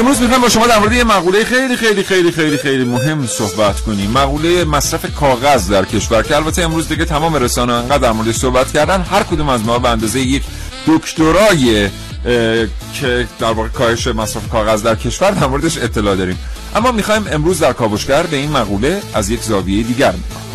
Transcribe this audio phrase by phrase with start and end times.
[0.00, 3.80] امروز می‌خوایم با شما در مورد یه مقوله خیلی خیلی خیلی خیلی خیلی مهم صحبت
[3.80, 4.10] کنیم.
[4.10, 8.72] مقوله مصرف کاغذ در کشور که البته امروز دیگه تمام رسانه انقدر در موردش صحبت
[8.72, 10.42] کردن هر کدوم از ما به اندازه یک
[10.86, 11.88] دکترای
[12.94, 16.38] که در واقع کاهش مصرف کاغذ در کشور در موردش اطلاع داریم.
[16.76, 20.49] اما می‌خوایم امروز در کاوشگر به این مقوله از یک زاویه دیگر نگاه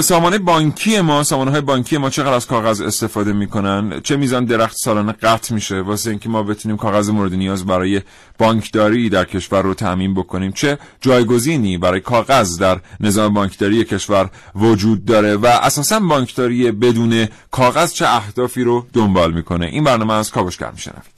[0.00, 4.76] سامانه بانکی ما سامانه های بانکی ما چقدر از کاغذ استفاده می‌کنن؟ چه میزان درخت
[4.76, 8.00] سالانه قطع میشه؟ واسه اینکه ما بتونیم کاغذ مورد نیاز برای
[8.38, 10.52] بانکداری در کشور رو تعمین بکنیم.
[10.52, 17.92] چه جایگزینی برای کاغذ در نظام بانکداری کشور وجود داره و اساسا بانکداری بدون کاغذ
[17.92, 21.15] چه اهدافی رو دنبال می‌کنه؟ این برنامه از کاوشگر میشنوید.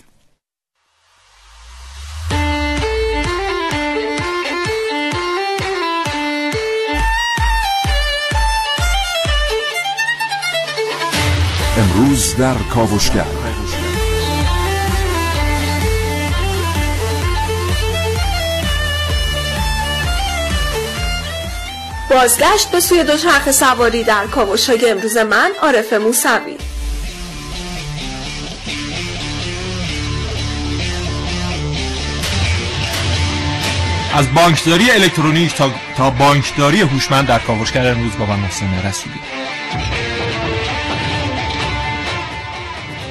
[11.98, 13.24] امروز در کاوشگر.
[22.10, 26.56] بازگشت به سوی دوچرخه سواری در کاوش های امروز من عارف موسوی.
[34.14, 39.38] از بانکداری الکترونیک تا, تا بانکداری هوشمند در کاوشگر امروز با من محسن رسولی.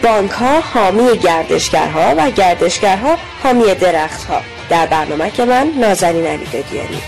[0.07, 4.41] بانک ها حامی گردشگرها و گردشگرها حامی درختها.
[4.69, 7.01] در برنامه که من نازنین علی دادیانی.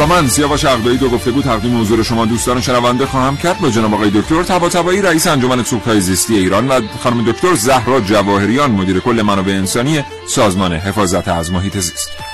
[0.00, 3.58] و من سیاوش عقدایی دو گفته بود تقدیم حضور شما دوستان شنونده خواهم کرد.
[3.58, 8.70] با جناب آقای دکتر طباطبایی رئیس انجمن سوختهای زیستی ایران و خانم دکتر زهرا جواهریان
[8.70, 12.29] مدیر کل منابع انسانی سازمان حفاظت از محیط زیست.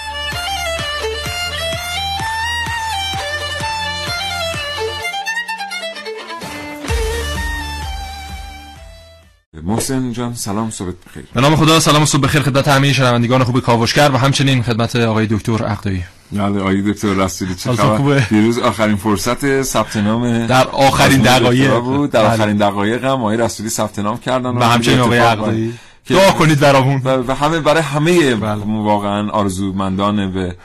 [9.90, 11.24] محسن جان سلام صبح بخیر.
[11.34, 12.42] به نام خدا سلام صبح بخیر.
[12.42, 16.04] خدمت همه شنوندگان خوب کاوشگر و همچنین خدمت آقای دکتر عقدایی.
[16.32, 21.80] بله آقای دکتر رسولی چه خبر؟ دیروز آخرین فرصت ثبت نام در آخرین دقایق.
[21.80, 22.10] بود.
[22.10, 25.74] در آخرین دقایق هم آقای رسولی ثبت نام کردن و همچنین آقای عقدایی.
[26.08, 27.02] دعا کنید برامون.
[27.04, 28.34] و همه برای همه
[28.66, 30.56] واقعا آرزومندان به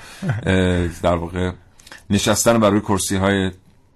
[1.03, 1.51] در واقع
[2.09, 3.51] نشستن برای کرسی های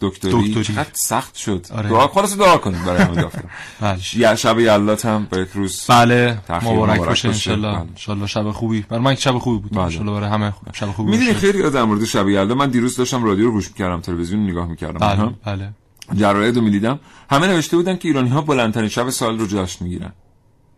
[0.10, 0.64] دکتری, دکتری.
[0.64, 1.66] چقدر سخت شد.
[1.72, 1.90] آره.
[1.90, 3.44] دعا خلاص دعا کنید برای همه دفتر
[3.82, 4.36] بله.
[4.36, 7.68] شب یلات هم به روز بله مبارک باشه انشالله.
[7.68, 8.82] انشالله شب خوبی.
[8.82, 9.72] برای من شب خوبی بود.
[9.72, 9.82] بله.
[9.82, 12.56] انشالله برای همه شب خوبی می‌دونی خیلی در مورد شب یلدا.
[12.56, 15.00] من دیروز داشتم رادیو رو گوش می‌کردم تلویزیون نگاه می‌کردم.
[15.00, 15.74] بله بله.
[16.14, 17.00] جراید رو می‌دیدم
[17.30, 20.12] همه نوشته بودن که ایرانی ها بلندترین شب سال رو جشن می‌گیرن.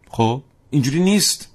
[0.09, 0.41] خب.
[0.69, 1.49] اینجوری نیست.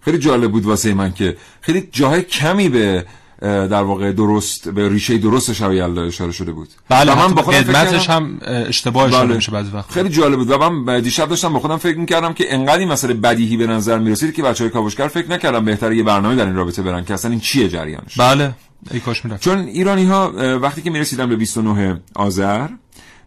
[0.00, 3.06] خیلی جالب بود واسه من که خیلی جاهای کمی به
[3.44, 6.68] در واقع درست به ریشه درست شب یلدا اشاره شده بود.
[6.88, 7.74] بله من با خودم
[8.08, 9.34] هم اشتباه بله.
[9.34, 9.90] میشه بعضی وقت.
[9.90, 10.50] خیلی جالب بود.
[10.50, 13.98] و من دیشب داشتم با خودم فکر می‌کردم که انقدر این مسئله بدیهی به نظر
[13.98, 17.30] می‌رسید که بچهای کاوشگر فکر نکردم بهتره یه برنامه در این رابطه برن که اصلا
[17.30, 18.18] این چیه جریانش.
[18.18, 18.54] بله.
[18.90, 19.42] ای کاش می‌رفت.
[19.42, 20.32] چون ایرانی ها
[20.62, 22.68] وقتی که می‌رسیدن به 29 آذر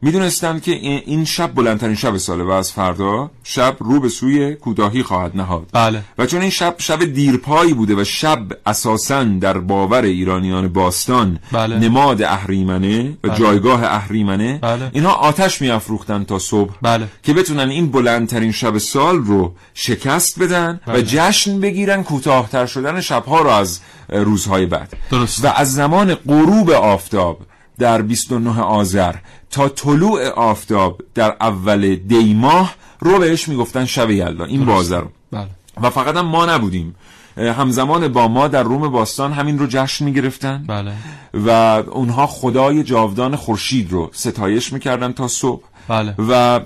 [0.01, 0.71] می‌دونستند که
[1.05, 5.69] این شب بلندترین شب ساله و از فردا شب رو به سوی کوتاهی خواهد نهاد
[5.73, 11.39] بله و چون این شب شب دیرپایی بوده و شب اساسا در باور ایرانیان باستان
[11.51, 11.79] بله.
[11.79, 13.39] نماد اهریمنه و بله.
[13.39, 14.89] جایگاه اهریمنه بله.
[14.93, 17.07] اینها آتش میافروختن تا صبح بله.
[17.23, 20.99] که بتونن این بلندترین شب سال رو شکست بدن بله.
[20.99, 23.79] و جشن بگیرن کوتاهتر شدن شبها رو از
[24.09, 25.45] روزهای بعد درست.
[25.45, 27.39] و از زمان غروب آفتاب
[27.79, 29.15] در 29 آذر
[29.51, 34.45] تا طلوع آفتاب در اول دی ماه رو بهش می‌گفتن شب یلدا.
[34.45, 35.07] این بازه رو.
[35.31, 35.47] بله.
[35.81, 36.95] و فقط هم ما نبودیم.
[37.37, 40.63] همزمان با ما در روم باستان همین رو جشن می‌گرفتن.
[40.67, 40.93] بله.
[41.33, 41.49] و
[41.91, 45.63] اونها خدای جاودان خورشید رو ستایش می‌کردن تا صبح.
[45.87, 46.15] بله.
[46.17, 46.59] و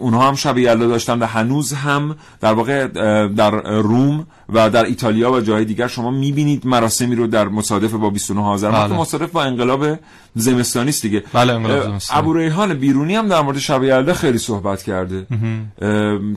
[0.00, 2.86] اونها هم شب یلدا داشتن و هنوز هم در واقع
[3.26, 8.10] در روم و در ایتالیا و جای دیگر شما می‌بینید مراسمی رو در مصادف با
[8.10, 8.70] 29 آذر.
[8.70, 8.92] بله.
[8.92, 9.86] مصادف با انقلاب
[10.34, 11.24] زمستانی است دیگه.
[11.32, 12.20] بله انقلاب زمستانی.
[12.20, 15.26] ابو ریحان بیرونی هم در مورد شب یلدا خیلی صحبت کرده.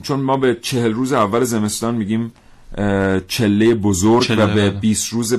[0.02, 2.32] چون ما به چهل روز اول زمستان میگیم
[3.28, 4.70] چله بزرگ چله و به بله.
[4.70, 5.36] 20 روز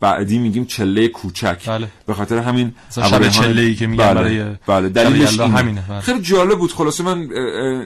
[0.00, 1.88] بعدی میگیم چله کوچک بله.
[2.06, 4.14] به خاطر همین شب چله ای که میگن بله.
[4.14, 4.88] برای بله.
[4.88, 5.58] دلیلش اینه.
[5.58, 6.00] همینه بله.
[6.00, 7.28] خیلی جالب بود خلاصه من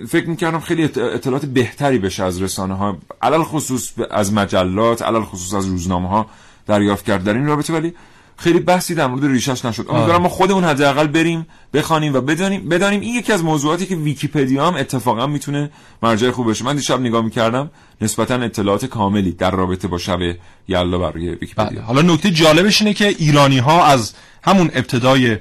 [0.07, 5.55] فکر می‌کردم خیلی اطلاعات بهتری بشه از رسانه ها علل خصوص از مجلات علل خصوص
[5.55, 6.27] از روزنامه ها
[6.67, 7.95] دریافت کرد در این رابطه ولی
[8.37, 13.01] خیلی بحثی در مورد ریشش نشد امیدوارم ما خودمون حداقل بریم بخوانیم و بدانیم بدانیم
[13.01, 15.71] این یکی از موضوعاتی که ویکیپدیا هم اتفاقا می‌تونه
[16.03, 17.71] مرجع خوب بشه من دیشب نگاه می‌کردم
[18.03, 20.19] نسبتا اطلاعات کاملی در رابطه با شب
[20.69, 21.81] یلا برای ویکیپدیا بله.
[21.81, 24.15] حالا نکته جالبش اینه که ایرانی ها از
[24.45, 25.39] همون ابتدای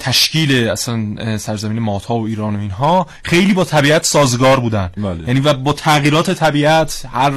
[0.00, 5.28] تشکیل اصلا سرزمین ماتا و ایران و اینها خیلی با طبیعت سازگار بودن بله.
[5.28, 7.32] یعنی و با تغییرات طبیعت هر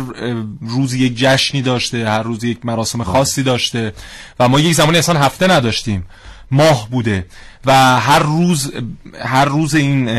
[0.62, 3.94] روز یک جشنی داشته هر روز یک مراسم خاصی داشته
[4.40, 6.06] و ما یک زمانی اصلا هفته نداشتیم
[6.52, 7.26] ماه بوده
[7.66, 8.72] و هر روز
[9.22, 10.10] هر روز این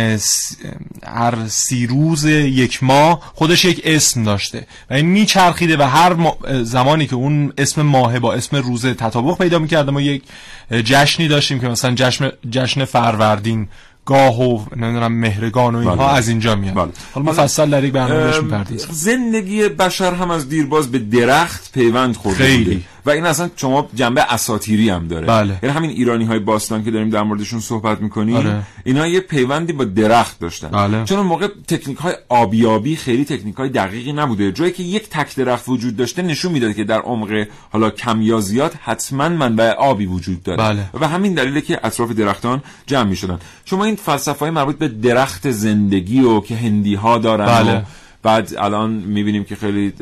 [1.06, 6.16] هر سی روز یک ماه خودش یک اسم داشته و این میچرخیده و هر
[6.62, 10.22] زمانی که اون اسم ماه با اسم روز تطابق پیدا می‌کرده ما یک
[10.70, 13.68] جشنی داشتیم که مثلا جشن جشن فروردین
[14.06, 16.14] گاه و نمی‌دونم مهرگان و اینها بله.
[16.16, 16.88] از اینجا میاد بله.
[17.14, 22.38] حالا مفصل در یک برنامه می‌پردازیم زندگی بشر هم از دیرباز به درخت پیوند خورده
[22.38, 22.80] خیلی بوده.
[23.06, 25.58] و این اصلا شما جنبه اساتیری هم داره بله.
[25.62, 28.62] یعنی همین ایرانی های باستان که داریم در موردشون صحبت می‌کنیم آره.
[28.84, 31.04] اینا یه پیوندی با درخت داشتن بله.
[31.04, 35.36] چون اون موقع تکنیک های آبیابی خیلی تکنیک های دقیقی نبوده جایی که یک تک
[35.36, 40.06] درخت وجود داشته نشون می‌داد که در عمق حالا کم یا زیاد حتما منبع آبی
[40.06, 40.90] وجود داره بله.
[41.00, 45.50] و همین دلیله که اطراف درختان جمع می‌شدن شما این فلسفه های مربوط به درخت
[45.50, 47.78] زندگی و که هندی ها دارن بله.
[47.78, 47.82] و
[48.26, 49.92] بعد الان می‌بینیم که خیلی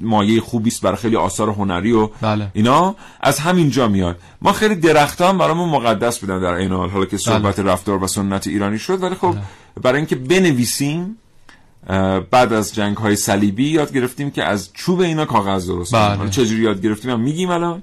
[0.00, 2.48] مایه خوبی است برای خیلی آثار هنری و بله.
[2.52, 7.04] اینا از همین جا میاد ما خیلی درختان برامون مقدس بودن در این حال حالا
[7.04, 7.72] که صحبت بله.
[7.72, 9.42] رفتار و سنت ایرانی شد ولی خب بله.
[9.82, 11.16] برای اینکه بنویسیم
[12.30, 16.30] بعد از جنگ های صلیبی یاد گرفتیم که از چوب اینا کاغذ درست بله.
[16.30, 17.82] چجوری یاد گرفتیم هم میگیم الان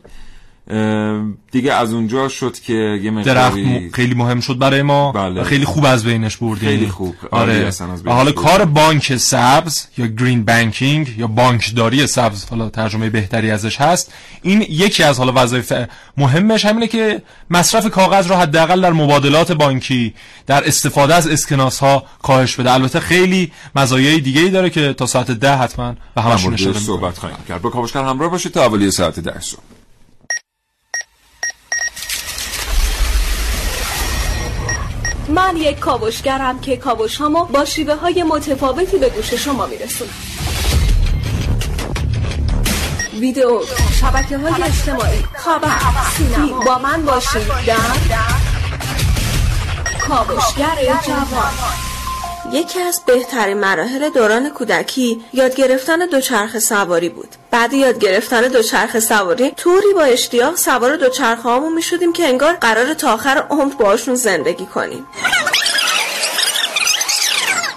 [1.52, 3.58] دیگه از اونجا شد که یه درخت
[3.94, 5.12] خیلی مهم شد برای ما.
[5.12, 5.42] بله.
[5.42, 6.70] و خیلی خوب از بینش بردیم.
[6.70, 7.16] خیلی خوب.
[7.32, 7.72] آره.
[8.06, 13.82] و حالا کار بانک سبز یا گرین بانکینگ یا بانکداری سبز حالا ترجمه بهتری ازش
[13.82, 14.14] هست.
[14.42, 15.74] این یکی از حالا وظایف
[16.18, 20.14] مهمش همینه که مصرف کاغذ رو حداقل در مبادلات بانکی
[20.48, 22.72] در استفاده از اسکناس ها کاهش بده.
[22.72, 27.18] البته خیلی مزایای دیگه ای داره که تا ساعت ده حتما و همشون اشاره صحبت
[27.18, 27.62] خواهیم کرد.
[27.62, 29.71] با کاوشگر همراه باشید تا اولی ساعت 10 صبح.
[35.30, 40.12] من یک کاوشگرم که کاوش هامو با شیوه های متفاوتی به گوش شما میرسونم.
[43.20, 43.62] ویدیو
[44.02, 45.78] شبکه های اجتماعی خبر
[46.18, 46.60] سینما.
[46.60, 47.76] با من باشید در
[50.08, 51.91] کاوشگر جوان.
[52.54, 57.30] یکی از بهترین مراحل دوران کودکی یاد گرفتن دوچرخه سواری بود.
[57.52, 62.54] بعد یاد گرفتن دوچرخه سواری طوری با اشتیاق سوار دوچرخه هامون می شدیم که انگار
[62.54, 65.08] قرار تا آخر عمر باشون زندگی کنیم.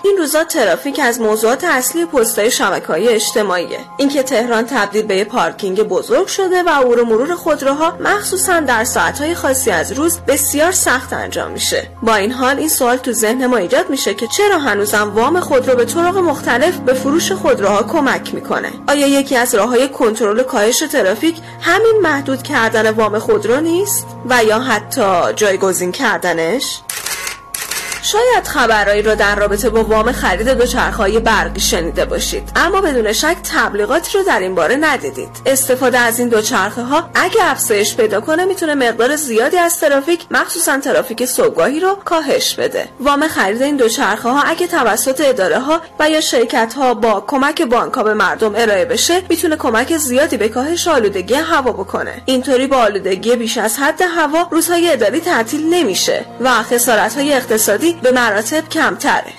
[0.04, 3.78] این روزا ترافیک از موضوعات اصلی پستای شبکه‌های اجتماعیه.
[3.96, 9.34] اینکه تهران تبدیل به پارکینگ بزرگ شده و عبور و مرور خودروها مخصوصا در ساعت‌های
[9.34, 11.88] خاصی از روز بسیار سخت انجام میشه.
[12.02, 15.76] با این حال این سوال تو ذهن ما ایجاد میشه که چرا هنوزم وام خودرو
[15.76, 21.36] به طرق مختلف به فروش خودروها کمک می‌کنه؟ آیا یکی از راههای کنترل کاهش ترافیک
[21.60, 26.80] همین محدود کردن وام خودرو نیست؟ و یا حتی جایگزین کردنش؟
[28.04, 32.52] شاید خبرهایی رو در رابطه با وام خرید دوچرخه‌های برقی شنیده باشید.
[32.56, 35.28] اما بدون شک تبلیغاتی رو در این باره ندیدید.
[35.46, 40.78] استفاده از این دوچرخه ها اگه افزایش پیدا کنه می‌تونه مقدار زیادی از ترافیک مخصوصا
[40.78, 42.88] ترافیک صبحگاهی رو کاهش بده.
[43.00, 47.62] وام خرید این دوچرخه ها اگه توسط اداره ها و یا شرکت ها با کمک
[47.62, 52.22] بانک ها به مردم ارائه بشه می‌تونه کمک زیادی به کاهش آلودگی هوا بکنه.
[52.24, 57.93] اینطوری با آلودگی بیش از حد هوا روزهای اداری تعطیل نمیشه و خسارت های اقتصادی
[58.02, 59.32] به مراتب کمتره.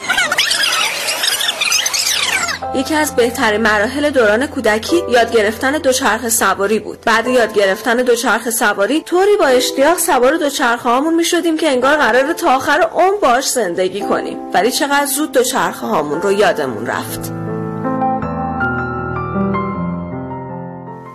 [2.76, 7.02] یکی از بهترین مراحل دوران کودکی یاد گرفتن دوچرخه سواری بود.
[7.06, 12.34] بعد یاد گرفتن دوچرخه سواری طوری با اشتیاق سوار دوچرخه هامون می‌شدیم که انگار قرار
[12.34, 14.38] تا آخر عمر باش زندگی کنیم.
[14.54, 17.32] ولی چقدر زود دوچرخه هامون رو یادمون رفت.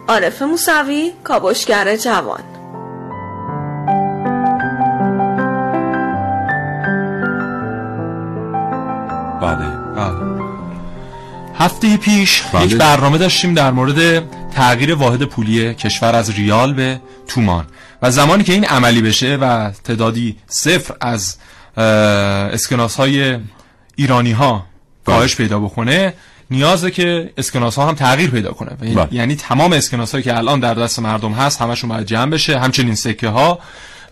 [0.08, 2.49] عارف موسوی کاوشگر جوان.
[9.40, 9.66] بله.
[9.96, 10.40] بله.
[11.58, 12.66] هفته پیش بله.
[12.66, 17.66] یک برنامه داشتیم در مورد تغییر واحد پولی کشور از ریال به تومان.
[18.02, 21.36] و زمانی که این عملی بشه و تعدادی صفر از
[21.76, 23.38] اسکناس های
[23.96, 24.66] ایرانی ها
[25.06, 26.14] کاهش پیدا بکنه
[26.50, 28.70] نیازه که اسکناس ها هم تغییر پیدا کنه.
[28.70, 29.08] بله.
[29.12, 32.58] یعنی تمام اسکناس هایی که الان در دست مردم هست همشون باید جمع بشه.
[32.58, 33.58] همچنین سکه ها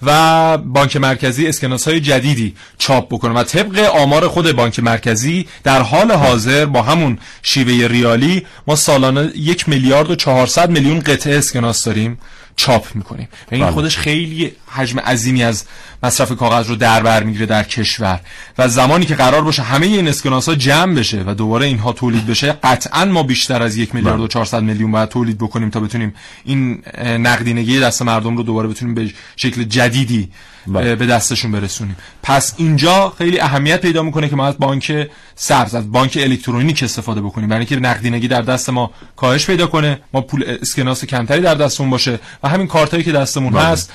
[0.02, 5.82] و بانک مرکزی اسکناس های جدیدی چاپ بکنه و طبق آمار خود بانک مرکزی در
[5.82, 11.84] حال حاضر با همون شیوه ریالی ما سالانه یک میلیارد و چهارصد میلیون قطعه اسکناس
[11.84, 12.18] داریم
[12.56, 13.72] چاپ می‌کنیم و این بله.
[13.72, 15.64] خودش خیلی حجم عظیمی از
[16.02, 18.20] مصرف کاغذ رو در بر می‌گیره در کشور
[18.58, 22.26] و زمانی که قرار باشه همه این اسکناس ها جمع بشه و دوباره اینها تولید
[22.26, 26.14] بشه قطعا ما بیشتر از یک میلیارد و 400 میلیون باید تولید بکنیم تا بتونیم
[26.44, 30.28] این نقدینگی دست مردم رو دوباره بتونیم به شکل جدیدی
[30.66, 30.96] بله.
[30.96, 35.92] به دستشون برسونیم پس اینجا خیلی اهمیت پیدا می‌کنه که ما از بانک سبز از
[35.92, 40.44] بانک الکترونیک استفاده بکنیم برای اینکه نقدینگی در دست ما کاهش پیدا کنه ما پول
[40.62, 43.62] اسکناس کمتری در دستمون باشه و همین کارتایی که دستمون بله.
[43.62, 43.92] هست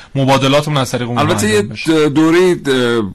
[0.70, 2.10] مبادلاتمون از طریق اون البته یه.
[2.10, 2.56] دوره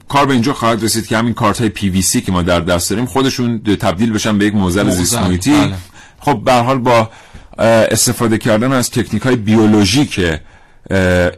[0.07, 2.59] کار به اینجا خواهد رسید که همین کارت های پی وی سی که ما در
[2.59, 5.73] دست داریم خودشون تبدیل بشن به یک موزل زیست محیطی بله.
[6.19, 7.09] خب به هر حال با
[7.91, 10.19] استفاده کردن از تکنیک های بیولوژیک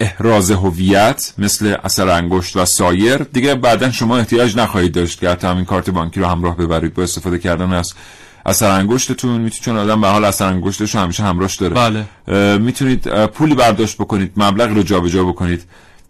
[0.01, 5.47] احراز هویت مثل اثر انگشت و سایر دیگه بعدا شما احتیاج نخواهید داشت که حتی
[5.47, 7.93] همین کارت بانکی رو همراه ببرید با استفاده کردن از
[8.45, 12.57] اثر انگشتتون می‌تونید چون آدم به حال اثر انگشتش همیشه همراهش داره بله.
[12.57, 15.63] می‌تونید پولی برداشت بکنید مبلغ رو جابجا بکنید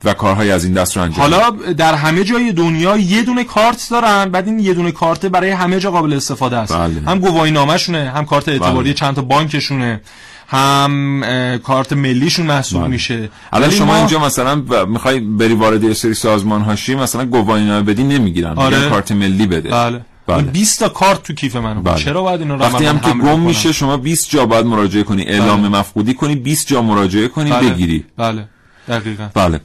[0.04, 1.22] و کارهای از این دست رو انجام.
[1.22, 5.50] حالا در همه جای دنیا یه دونه کارت دارن بعد این یه دونه کارت برای
[5.50, 7.02] همه جا قابل استفاده است بله.
[7.08, 8.94] هم گواهی نامه‌شونه هم کارت اعتباری بله.
[8.94, 10.02] چند تا بانکشونه
[10.48, 11.24] هم
[11.64, 14.56] کارت ملیشون محسوب میشه الان ولی شما ما- اینجا مثلا
[14.86, 18.90] می‌خوای بری وارد یه سری سازمان هاشی مثلا گواهینامه بدی نمی‌گیرن آره.
[18.90, 20.38] کارت ملی بده بله بله.
[20.38, 21.96] این 20 تا کارت تو کیف منو بله.
[21.96, 25.24] چرا باید اینو رو وقتی هم که گم؟ میشه شما 20 جا باید مراجعه کنی
[25.24, 27.70] اعلام مفقودی کنی 20 جا مراجعه کنی بله.
[27.70, 28.48] بگیری بله
[28.88, 29.60] دقیقا بله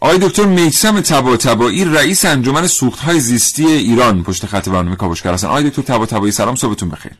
[0.00, 5.48] آقای دکتر میسم تبا رئیس انجمن سوختهای زیستی ایران پشت خط برنامه کاوشگر هستن.
[5.48, 7.12] آقای دکتر تبا سلام صبحتون بخیر.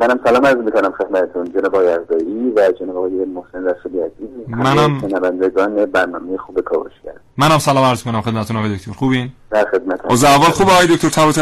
[0.00, 4.28] منم سلام عرض می‌کنم خدمتتون جناب آقای ارزایی و جناب آقای محسن رسولی عزیز.
[4.48, 7.14] منم- شنوندگان برنامه خوب کاوشگر.
[7.36, 8.92] منم سلام عرض کنم خدمتتون آقای دکتر.
[8.92, 11.32] خوبین؟ در خدمت از اول خوب آقای دکتر تبا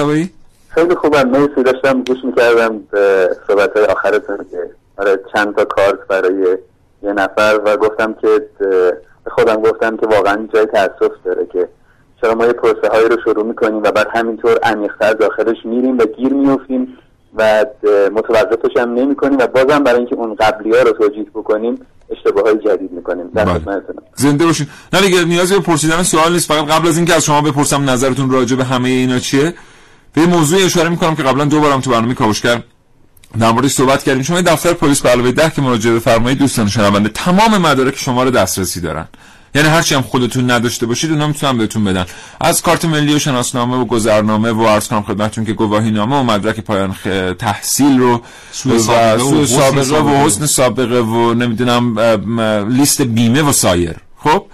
[0.68, 5.98] خیلی خوبم مرسی داشتم گوش می‌کردم به صحبت های آخرتون که آره چند تا کارت
[6.08, 6.56] برای
[7.02, 8.28] یه نفر و گفتم که
[9.30, 11.68] خودم گفتم که واقعا جای تاسف داره که
[12.20, 16.04] چرا ما یه پروسه هایی رو شروع می‌کنیم و بعد همینطور عمیق‌تر داخلش میریم و
[16.16, 16.98] گیر میفتیم
[17.34, 17.64] و
[18.12, 22.44] متوقفش هم نمی کنیم و بازم برای اینکه اون قبلی ها رو توجیه بکنیم اشتباه
[22.44, 23.30] های جدید می‌کنیم.
[23.34, 23.60] بله.
[24.14, 24.66] زنده باشین.
[24.92, 26.52] نه دیگه نیازی به پرسیدن سوال نیست.
[26.52, 29.54] فقط قبل از اینکه از شما بپرسم نظرتون راجع به همه اینا چیه؟
[30.14, 32.62] به موضوع اشاره می‌کنم که قبلا دو بارم تو برنامه کاوشگر
[33.40, 34.22] در موردش صحبت کردیم.
[34.22, 38.30] شما دفتر پلیس به علاوه ده که مراجعه بفرمایید دوستان شنونده تمام مدارک شما رو
[38.30, 39.08] دسترسی دارن.
[39.54, 42.06] یعنی هرچی هم خودتون نداشته باشید اونا می‌تونن بهتون بدن.
[42.40, 46.22] از کارت ملی و شناسنامه و گذرنامه و عرض کنم خدمتتون که گواهی نامه و
[46.22, 50.24] مدرک پایان خ- تحصیل رو سوء و سابقه و سابقه و.
[50.26, 51.98] حسن سابقه و نمی‌دونم
[52.70, 53.96] لیست بیمه و سایر.
[54.18, 54.44] خب؟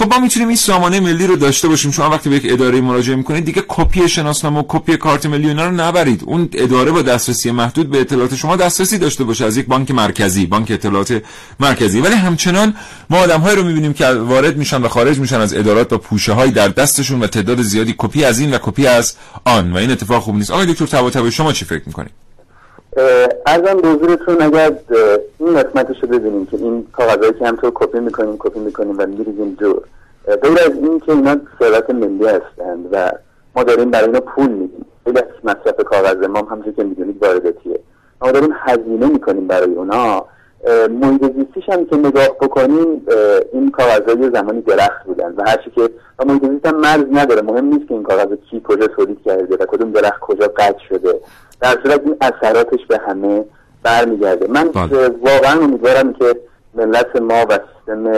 [0.00, 3.16] خب ما می‌تونیم این سامانه ملی رو داشته باشیم شما وقتی به یک اداره مراجعه
[3.16, 6.22] می‌کنید دیگه کپی شناسنامه و کپی کارت ملی اینا رو نبرید.
[6.26, 10.46] اون اداره با دسترسی محدود به اطلاعات شما دسترسی داشته باشه از یک بانک مرکزی
[10.46, 11.22] بانک اطلاعات
[11.60, 12.00] مرکزی.
[12.00, 12.74] ولی همچنان
[13.10, 16.50] ما آدمهایی رو می‌بینیم که وارد میشن و خارج میشن از ادارات با پوشه های
[16.50, 19.14] در دستشون و تعداد زیادی کپی از این و کپی از
[19.44, 20.50] آن و این اتفاق خوب نیست.
[20.50, 22.12] آقای دکتر طباطبایی شما چی فکر می‌کنید؟
[23.46, 24.72] ارزم به حضورتون اگر
[25.38, 29.56] این قسمتش رو ببینیم که این کاغذهایی که همطور کپی می‌کنیم کپی می‌کنیم و میریزیم
[29.58, 29.82] دور
[30.42, 33.12] غیر از این که اینا ثروت ملی هستند و
[33.56, 34.86] ما داریم برای اینا پول میدیم.
[35.04, 37.80] خیلی از مصرف کاغذ ما هم همونجور که می‌دونید وارداتیه.
[38.22, 40.24] ما داریم هزینه می‌کنیم برای اونا.
[40.90, 43.06] محیط زیستیش هم که نگاه بکنیم
[43.52, 47.42] این کاغذها یه زمانی درخت بودن و هرچی که و محیط زیست هم مرز نداره.
[47.42, 51.20] مهم نیست که این کاغذ کی کجا تولید کرده و کدوم درخت کجا قطع شده.
[51.60, 53.44] در صورت این اثراتش به همه
[53.82, 54.46] برمیگرده.
[54.48, 55.08] من بله.
[55.08, 56.36] واقعا امیدوارم که
[56.74, 58.12] ملت ما و سیستم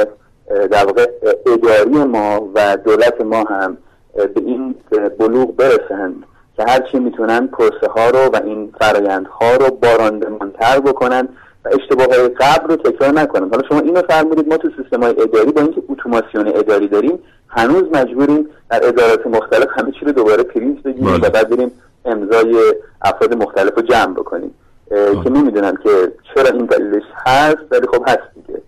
[0.47, 1.11] در واقع
[1.47, 3.77] اداری ما و دولت ما هم
[4.15, 4.75] به این
[5.19, 6.15] بلوغ برسند
[6.57, 11.29] که هرچی می‌تونن پرسه ها رو و این فرایندها رو باراندمانتر بکنن
[11.65, 15.53] اشتباه های قبل رو تکرار نکنن حالا شما اینو فرمودید ما تو سیستم های اداری
[15.53, 20.83] با اینکه اتوماسیون اداری داریم هنوز مجبوریم در ادارات مختلف همه چی رو دوباره پرینت
[20.83, 21.29] بگیریم بله.
[21.29, 21.71] و بعد بریم
[22.05, 24.51] امضای افراد مختلف رو جمع بکنیم.
[24.91, 28.61] اه، که نمی‌دونم که چرا این دلیلش هست ولی خب هست دیگه.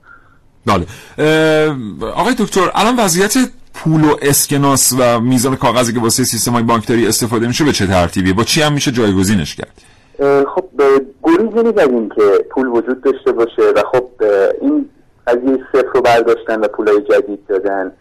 [0.66, 0.86] بله.
[2.14, 3.34] آقای دکتر الان وضعیت
[3.74, 7.86] پول و اسکناس و میزان کاغذی که واسه سیستم های بانکداری استفاده میشه به چه
[7.86, 9.82] ترتیبیه با چی هم میشه جایگزینش کرد؟
[10.54, 10.64] خب
[11.22, 14.04] گریزی نیست که پول وجود داشته باشه و خب
[14.60, 14.90] این
[15.26, 17.92] قضیه صفر رو برداشتن و پولای جدید دادن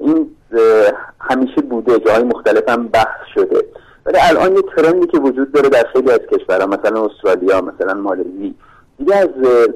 [0.00, 0.30] این
[1.20, 3.64] همیشه بوده جاهای مختلف هم بحث شده.
[4.06, 7.94] ولی الان یه trend ی که وجود داره در خیلی از کشورها مثلا استرالیا مثلا
[7.94, 8.54] مالزی
[8.98, 9.28] دیگه از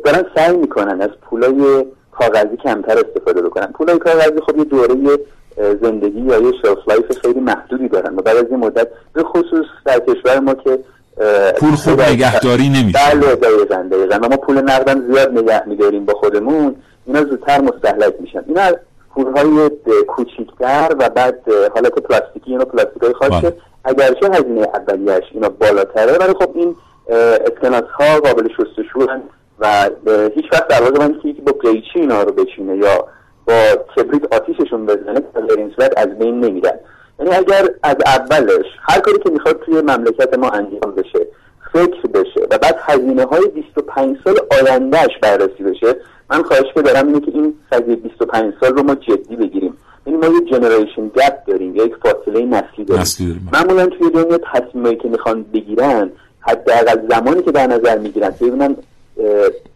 [0.05, 3.67] دارن سعی می‌کنن از پولای کاغذی کمتر استفاده بکنن.
[3.67, 4.95] پولای کاغذی خب یه دوره
[5.83, 9.67] زندگی یا یه shelf life خیلی محدودی دارن و بعد از این مدت به خصوص
[9.85, 10.79] در کشور ما که
[11.57, 12.99] پول خوب نگهداری نمیشه.
[13.13, 14.29] بله دقیقا دقیقا.
[14.29, 16.77] ما پول نقدم زیاد نگه میداریم با خودمون.
[17.07, 18.45] اینا زودتر مستحلک میشن.
[18.49, 18.63] اینا
[19.15, 19.71] پولهای
[20.09, 21.43] کوچیکتر و بعد
[21.75, 23.57] حالت پلاستیکی اینا پلاستیک های خاصه بله.
[23.85, 26.77] اگرچه هزینه اولیش اینا بالاتره ولی خب این
[27.47, 29.07] اسکناس ها قابل شستشو
[29.59, 29.91] و
[30.35, 33.05] هیچ وقت در واقع من که با قیچی اینا رو بچینه یا
[33.47, 33.55] با
[33.97, 36.79] کبریت آتیششون بزنه در این صورت از بین نمیرن.
[37.23, 41.27] یعنی اگر از اولش هر کاری که می‌خواد توی مملکت ما انجام بشه
[41.73, 45.97] فکر بشه و بعد هزینه های 25 سال آیندهش بررسی بشه
[46.31, 50.17] من خواهش که دارم اینه که این قضیه 25 سال رو ما جدی بگیریم این
[50.17, 53.49] ما یه generation gap داریم یا یک فاصله نسلی داریم, داریم.
[53.53, 56.11] معمولا توی دنیا تصمیمایی که می‌خوان بگیرن
[56.41, 58.77] حداقل زمانی که در نظر می‌گیرن ببینن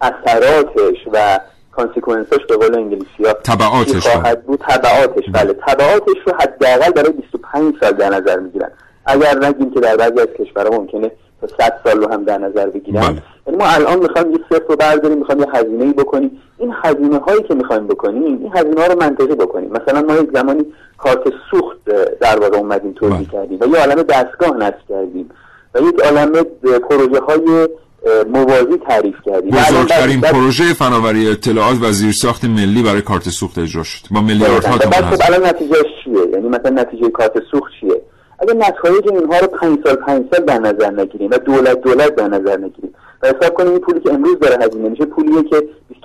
[0.00, 1.40] اثراتش و
[1.76, 3.32] consequence ش به قول انگلیسی ها.
[3.32, 5.24] تبعاتش خواهد بود؟ تبعاتش.
[5.32, 8.70] بله تبعاتش رو حداقل برای 25 سال در نظر می‌گیرن.
[9.06, 12.66] اگر نگیم که در بعضی از کشورها ممکنه تا 100 سال رو هم در نظر
[12.66, 13.00] بگیرن.
[13.00, 13.22] بله.
[13.46, 16.42] یعنی ما الان می‌خوایم یه صفر رو برداریم می‌خوایم یه هزینه ای بکنیم.
[16.58, 19.70] این هزینه هایی که می‌خوایم بکنیم این هزینه ها رو منطقی بکنیم.
[19.72, 20.66] مثلا ما یک زمانی
[20.98, 21.84] کارت سوخت
[22.20, 23.26] در واقع اومدیم توضیح بله.
[23.32, 23.58] کردیم.
[23.60, 25.30] و یه عالم دستگاه نصب کردیم.
[25.74, 26.32] و یک عالم
[26.90, 27.68] پروژه های
[28.32, 29.50] موازی تعریف کردیم.
[29.50, 34.06] بزرگترین پروژه فناوری اطلاعات و زیرساخت ملی برای کارت سوخت اجرا شد.
[34.10, 38.02] با میلیاردها تومان خب الان نتیجه چیه؟ یعنی مثلا نتیجه کارت سوخت چیه؟
[38.38, 42.28] اگر نتایج اینها رو پنج سال پنج سال در نظر نگیریم و دولت دولت در
[42.28, 42.94] نظر نگیریم.
[43.22, 45.56] و حساب کنیم این پولی که امروز داره هزینه میشه پولیه که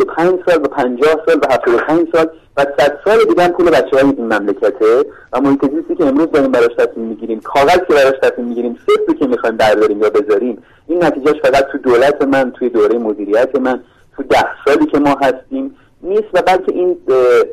[0.06, 3.98] 25 سال و 50 سال و 75 سال و 100 سال دیگه هم پول بچه
[3.98, 5.06] های این مملکته.
[5.34, 9.20] و محیط زیستی که امروز داریم براش تصمیم می‌گیریم کاغذ که براش تصمیم می‌گیریم صفری
[9.20, 13.84] که می‌خوایم برداریم یا بذاریم این نتیجهش فقط تو دولت من توی دوره مدیریت من
[14.18, 16.98] تو ده سالی که ما هستیم نیست و بلکه این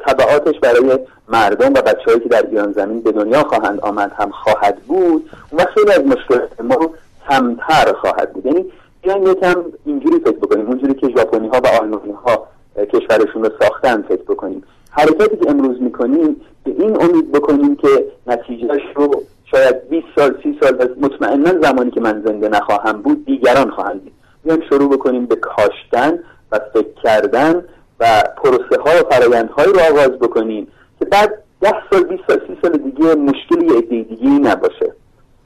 [0.07, 4.77] طبعاتش برای مردم و بچههایی که در ایران زمین به دنیا خواهند آمد هم خواهد
[4.87, 6.91] بود و خیلی از مشکلات ما
[7.29, 8.47] کمتر خواهد بود.
[8.47, 8.65] یعنی
[9.09, 14.03] بیایم یکم اینجوری فکر بکنیم اونجوری که ژاپنی ها و آلمانی ها کشورشون رو ساختن
[14.03, 20.07] فکر بکنیم حرکاتی که امروز می‌کنیم به این امید بکنیم که نتیجهش رو شاید 20
[20.17, 24.13] سال 30 سال مطمئنا زمانی که من زنده نخواهم بود دیگران خواهند بود
[24.45, 26.19] بیایم شروع بکنیم به کاشتن
[26.53, 27.65] و فکر کردن
[28.01, 30.69] و پروسه ها و فرایندهایی رو آغاز بکنیم
[30.99, 34.93] که بعد 10 سال 20 سال 30 سال دیگه مشکلی یه دیگه نباشه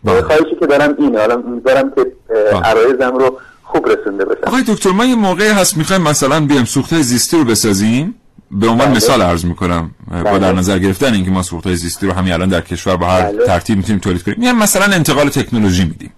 [0.04, 0.22] بله.
[0.22, 2.60] خواهشی که دارم اینه حالا امیدوارم که بله.
[2.64, 3.38] عرایزم رو
[3.72, 7.44] خوب رسونده باشم آقای دکتر ما یه موقعی هست می‌خوایم مثلا بیام سوخته زیستی رو
[7.44, 8.14] بسازیم
[8.50, 8.96] به عنوان بله.
[8.96, 10.52] مثال عرض می‌کنم با در بله.
[10.52, 13.46] نظر گرفتن اینکه ما سوخته زیستی رو همین الان در کشور با هر بله.
[13.46, 16.10] ترتیب می‌تونیم تولید کنیم میایم مثلا انتقال تکنولوژی میدیم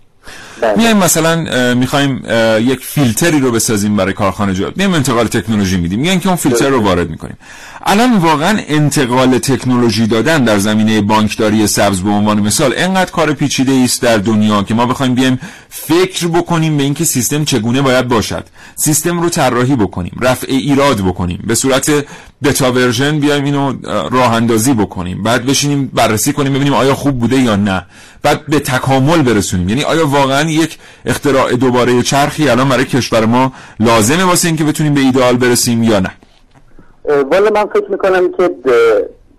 [0.60, 0.76] بله.
[0.76, 2.22] میایم مثلا می‌خوایم
[2.60, 6.68] یک فیلتری رو بسازیم برای کارخانه جات میایم انتقال تکنولوژی میدیم میگن که اون فیلتر
[6.68, 7.36] رو وارد می‌کنیم
[7.86, 13.72] الان واقعا انتقال تکنولوژی دادن در زمینه بانکداری سبز به عنوان مثال انقدر کار پیچیده
[13.72, 18.44] است در دنیا که ما بخوایم بیایم فکر بکنیم به اینکه سیستم چگونه باید باشد.
[18.76, 22.04] سیستم رو طراحی بکنیم رفع ایراد بکنیم به صورت
[22.42, 23.74] بتا ورژن بیایم اینو
[24.10, 27.86] راه اندازی بکنیم بعد بشینیم بررسی کنیم ببینیم آیا خوب بوده یا نه.
[28.22, 29.68] بعد به تکامل برسونیم.
[29.68, 34.94] یعنی آیا واقعا یک اختراع دوباره چرخی الان برای کشور ما لازمه واسه اینکه بتونیم
[34.94, 36.10] به ایدئال برسیم یا نه.
[37.04, 38.50] والا من فکر می‌کنم که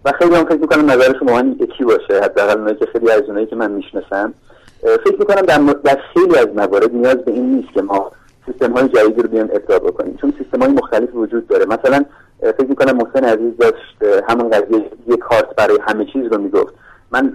[0.06, 3.46] و خیلی هم فکر می‌کنم نظر شما من یکی باشه حداقل که خیلی از اونایی
[3.46, 4.34] که من می‌شناسم.
[4.82, 8.12] فکر می‌کنم در, در خیلی از موارد نیاز به این نیست که ما
[8.46, 11.66] سیستم های جدیدی رو بیان ابداع بکنیم چون سیستم های مختلف وجود داره.
[11.66, 12.06] مثلا
[12.42, 16.74] فکر می‌کنم محسن عزیز داشت همون قضیه یه کارت برای همه چیز رو می‌گفت.
[17.12, 17.34] من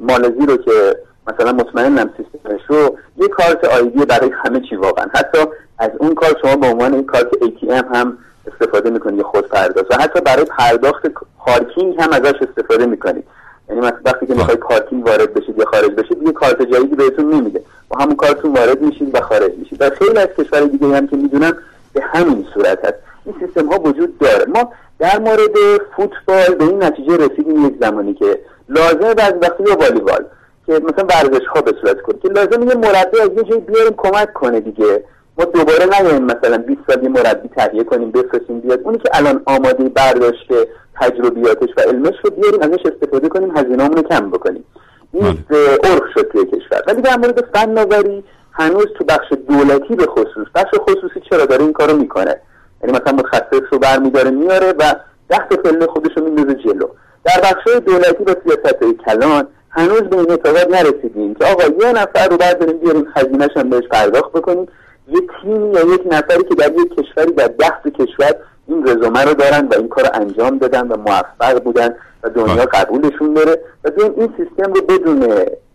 [0.00, 0.96] مالزی رو که
[1.26, 5.06] مثلا مطمئنم سیستمش رو یه کارت آیدی برای همه چی واقعا.
[5.14, 5.38] حتی
[5.78, 9.90] از اون کارت شما به عنوان این کارت ATM هم استفاده می‌کنید یا خود پرداخت
[9.90, 11.06] و حتی برای پرداخت
[11.38, 13.24] پارکینگ هم ازش استفاده می‌کنید
[13.68, 17.34] یعنی مثلا وقتی که می‌خواید پارکینگ وارد بشید یا خارج بشید یه کارت جدیدی بهتون
[17.34, 17.62] نمیده.
[17.88, 19.82] با همون کارتون وارد میشید و خارج میشید.
[19.82, 21.56] و خیلی از کشور دیگه هم که می‌دونم
[21.92, 22.94] به همین صورت هست.
[23.24, 24.44] این سیستم ها وجود داره.
[24.54, 25.56] ما در مورد
[25.96, 30.24] فوتبال به این نتیجه رسیدیم یک زمانی که لازمه بعضی وقتی یا والیبال
[30.66, 33.94] که مثلا ورزش ها به صورت کنه که لازم یه مربی از یه جایی بیاریم
[33.96, 35.04] کمک کنه دیگه.
[35.38, 38.80] ما دوباره نیایم مثلا 20 سالی مربی تهیه کنیم بفرستیم بیاد.
[38.84, 40.68] اونی که الان آماده برداشته
[41.00, 44.64] تجربیاتش و علمش رو بیاریم ازش استفاده کنیم هزینه‌مون رو کم بکنیم.
[45.12, 45.78] این بله.
[45.84, 46.82] عرف شد توی کشور.
[46.86, 51.72] ولی در مورد فناوری هنوز تو بخش دولتی به خصوص بخش خصوصی چرا داره این
[51.72, 52.36] کارو می‌کنه؟
[52.82, 54.94] یعنی مثلا متخصص رو برمیداره میاره و
[55.28, 56.86] ده تا پله خودش رو میندازه جلو.
[57.24, 61.92] در بخش دولتی با سیاست های کلان هنوز به این اعتقاد نرسیدیم که آقا یه
[61.92, 64.66] نفر رو برداریم بیاریم خزینهش هم بهش پرداخت بکنیم.
[65.12, 68.34] یه تیمی یا یک نفری که در یک کشوری در ده کشور
[68.68, 72.54] این رزومه رو دارن و این کار رو انجام دادن و موفق بودن و دنیا
[72.54, 72.64] بله.
[72.64, 75.20] قبولشون داره و بیایم این سیستم رو بدون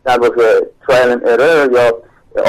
[0.06, 1.98] در واقع ترایل ارر یا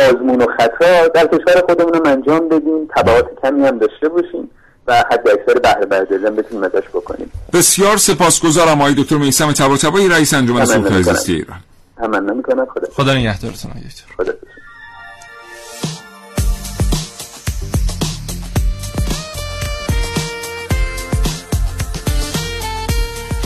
[0.09, 4.51] آزمون و خطا در کشور خودمون هم انجام بدیم تبعات کمی هم داشته باشیم
[4.87, 7.33] و حد اکثر بهره برداری بتونیم ازش بکنیم.
[7.53, 10.65] بسیار سپاسگزارم آقای دکتر میسم طباطبایی رئیس انجمن.
[11.03, 11.59] زیستی ایران
[11.97, 12.67] تمنا می‌کنم.
[12.67, 14.05] خدا خدا نگهدارتون آقای دکتر.
[14.17, 14.33] خدا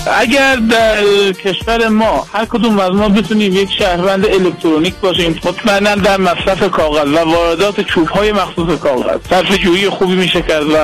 [0.06, 6.16] اگر در کشور ما هر کدوم از ما بتونیم یک شهروند الکترونیک باشیم مطمئنا در
[6.16, 9.18] مصرف کاغذ و واردات چوب های مخصوص کاغذ.
[9.30, 10.76] صرف جویی خوبی میشه کرد و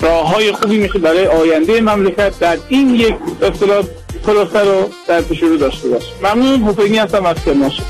[0.00, 3.84] راه های خوبی میشه برای آینده مملکت در این یک اصطلاح
[4.26, 6.06] پروسه رو در پیش رو داشته باشه.
[6.22, 6.62] ممنون.
[6.62, 7.86] حسینی هستم از کرمانشاه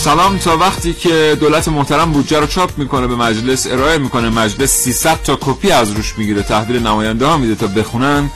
[0.00, 0.38] سلام.
[0.38, 5.22] تا وقتی که دولت محترم بودجه رو چاپ می‌کنه به مجلس ارائه می‌کنه مجلس 300
[5.22, 8.30] تا کپی از روش می‌گیره تحویل نماینده ها میده تا بخونن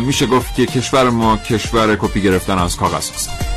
[0.00, 3.49] میشه گفت که کشور ما کشور کپی گرفتن از کاغذ هست.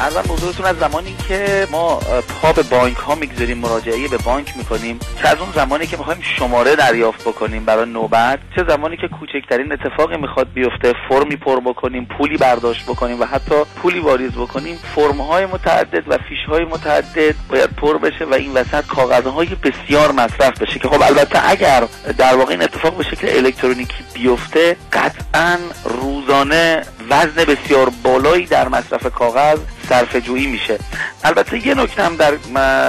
[0.00, 1.96] ارزم بزرگتون از زمانی که ما
[2.42, 6.20] پا به بانک ها می‌گذاریم مراجعه به بانک می‌کنیم چه از اون زمانی که می‌خوایم
[6.22, 12.08] شماره دریافت بکنیم برای نوبت چه زمانی که کوچکترین اتفاقی می‌خواد بیفته فرمی پر بکنیم
[12.18, 17.34] پولی برداشت بکنیم و حتی پولی واریز بکنیم فرم های متعدد و فیش های متعدد
[17.48, 21.84] باید پر بشه و این وسط کاغذهای بسیار مصرف بشه که خب البته اگر
[22.18, 29.06] در واقع این اتفاق به شکل الکترونیکی بیفته قطعا روزانه وزن بسیار بالایی در مصرف
[29.06, 30.78] کاغذ صرفه جویی میشه.
[31.24, 32.34] البته یه نکته هم در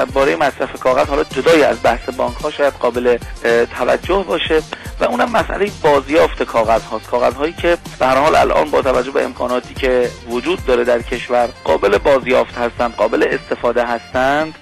[0.06, 3.17] باره مصرف کاغذ حالا جدای از بحث بانک ها شاید قابل
[3.77, 4.62] توجه باشه
[4.99, 7.08] و اونم مسئله بازیافت کاغذ هاست.
[7.10, 11.49] کاغذ هایی که به حال الان با توجه به امکاناتی که وجود داره در کشور
[11.63, 14.56] قابل بازیافت هستند قابل استفاده هستند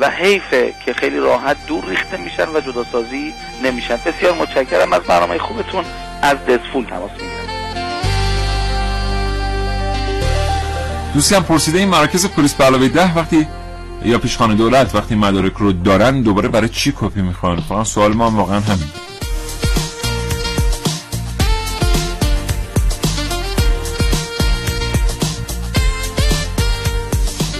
[0.00, 3.96] و حیفه که خیلی راحت دور ریخته میشن و جداسازی نمیشن.
[4.06, 4.92] بسیار متشکرم.
[4.92, 5.84] از برنامه خوبتون
[6.22, 7.39] از دزفول تماس می‌گیرم.
[11.14, 13.48] دوستی هم پرسیده این مراکز پلیس به علاوه ده وقتی
[14.04, 18.30] یا پیشخانه دولت وقتی مدارک رو دارن دوباره برای چی کپی می‌خوان؟ فقط سوال ما
[18.30, 18.90] هم واقعا همین.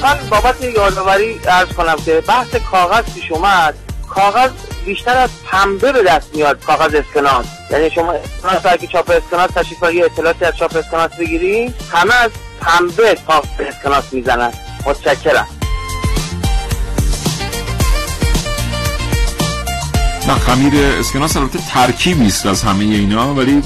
[0.03, 3.75] من بابت یادآوری ارز کنم که بحث کاغذ پیش اومد.
[4.09, 4.51] کاغذ
[4.85, 7.47] بیشتر از پنبه به دست میاد کاغذ اسکناس.
[7.71, 12.31] یعنی شما اسکناس اگه چاپ اسکناس تشریف اطلاعاتی از چاپ اسکناس بگیری همه از
[12.61, 14.53] پنبه چاپ اسکناس می‌زنن.
[14.87, 15.47] متشکرم.
[20.29, 23.63] نه خمیر اسکناس البته ترکیبی است از همه اینا ولی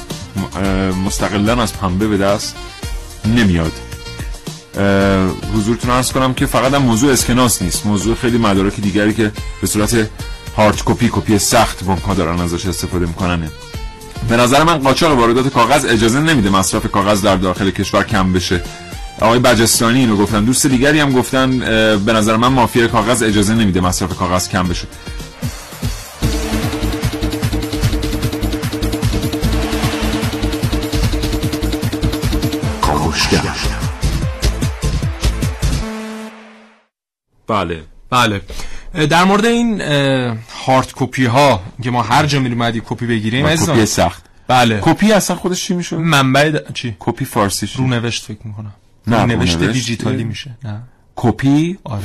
[1.04, 2.56] مستقلا از پنبه به دست
[3.24, 3.72] نمیاد.
[5.54, 7.86] حضورتون ارز کنم که فقط هم موضوع اسکناس نیست.
[7.86, 10.10] موضوع خیلی مدارک دیگری که به صورت
[10.56, 13.50] هارد کپی کپی سخت بانک دارن ازش استفاده می‌کنن.
[14.28, 18.62] به نظر من قاچاق واردات کاغذ اجازه نمیده مصرف کاغذ در داخل کشور کم بشه.
[19.20, 20.44] آقای بجستانی اینو گفتن.
[20.44, 21.58] دوست دیگری هم گفتن
[21.98, 24.86] به نظر من مافیا کاغذ اجازه نمیده مصرف کاغذ کم بشه.
[37.46, 37.82] بله.
[38.10, 38.40] بله.
[39.06, 39.80] در مورد این
[40.66, 43.56] hard copy ها که ما هر جا میریم یه کپی بگیریم.
[43.56, 44.24] کپی سخت.
[44.48, 44.78] بله.
[44.82, 47.76] کپی اصلا خودش چی میشه منبع د- چی؟ کپی فارسیش.
[47.76, 48.72] رونوشت فکر می‌کنم.
[49.06, 49.72] رونوشت رونوشت.
[49.72, 50.58] دیجیتالی میشه.
[50.64, 50.82] نه.
[51.16, 52.02] کپی؟ آره.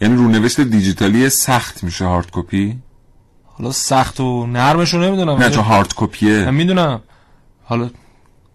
[0.00, 2.78] یعنی رونوشت دیجیتالی سخت میشه hard copy؟
[3.44, 5.42] حالا سخت و نرمش رو نمی‌دونم.
[5.42, 6.50] نه چون hard copy ه.
[6.50, 7.00] می‌دونم.
[7.64, 7.90] حالا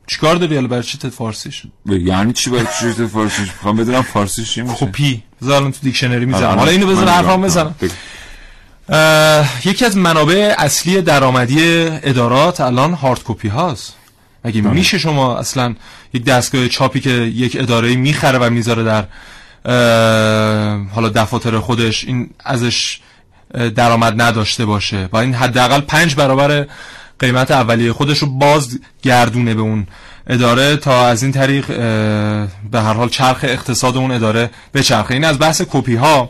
[0.08, 4.62] چیکار داری حالا برای چی فارسیش؟ یعنی چی باید چی فارسیش؟ می‌خوام بدونم فارسیش چی
[4.62, 4.76] میشه.
[4.86, 5.24] کپی.
[5.42, 7.76] بذار الان تو دیکشنری می‌زنم آره، حالا اینو بذار حرفام بزنم.
[9.66, 13.96] یکی از منابع اصلی درآمدی ادارات الان هارد کپی هاست.
[14.46, 14.74] مگه بله.
[14.74, 15.76] میشه شما اصلا
[16.14, 19.06] یک دستگاه چاپی که یک اداره می‌خره و می‌ذاره در
[20.94, 23.00] حالا دفاتر خودش این ازش
[23.76, 26.68] درآمد نداشته باشه و این حداقل پنج برابر
[27.20, 29.88] قیمت اولیه خودش رو باز گردونه به اون
[30.28, 31.68] اداره تا از این طریق
[32.72, 36.30] به هر حال چرخ اقتصاد اون اداره بچرخه این از بحث کپی ها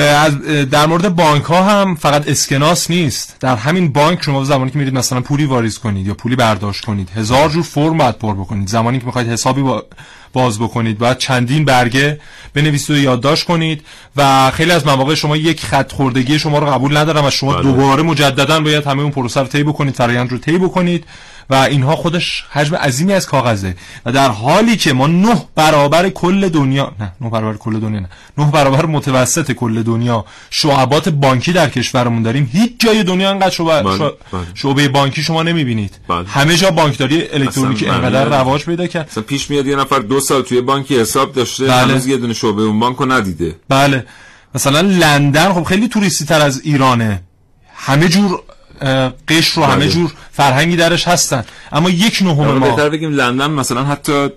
[0.00, 3.36] از در مورد بانک ها هم فقط اسکناس نیست.
[3.40, 7.10] در همین بانک شما زمانی که میرید مثلا پولی واریز کنید یا پولی برداشت کنید
[7.16, 8.68] هزار جور فرم باید پر بکنید.
[8.68, 9.62] زمانی که می‌خواید حسابی
[10.32, 12.20] باز بکنید باید چندین برگه
[12.54, 13.82] بنویسید و یادداشت کنید
[14.16, 17.62] و خیلی از مواقع شما یک خط خوردگی شما رو قبول ندارم و شما بله.
[17.62, 21.04] دوباره مجددا باید همه اون پروسه رو طی بکنید فرآیند رو طی بکنید.
[21.50, 23.76] و اینها خودش حجم عظیمی از کاغذه.
[24.06, 28.08] و در حالی که ما نه برابر کل دنیا نه نه برابر کل دنیا نه.
[28.38, 32.50] نه برابر متوسط کل دنیا شعبات بانکی در کشورمون داریم.
[32.52, 34.12] هیچ جای دنیا انقدر شعبه, بله، بله.
[34.54, 35.98] شعبه بانکی شما نمی‌بینید.
[36.08, 36.28] بله.
[36.28, 39.08] همه جا بانکداری الکترونیکی انقدر رواج پیدا کرد.
[39.10, 41.74] مثلا پیش میاد یه نفر دو سال توی بانکی حساب داشته بله.
[41.74, 43.56] هنوز یه دونه شعبه اون بانکو ندیده.
[43.68, 44.06] بله.
[44.54, 47.22] مثلا لندن خب خیلی توریستی تر از ایرانه.
[47.74, 48.42] همه جور
[49.28, 49.88] قش رو همه بله.
[49.88, 54.28] جور فرهنگی درش هستن اما یک نهم ما بهتر بگیم لندن مثلا حتی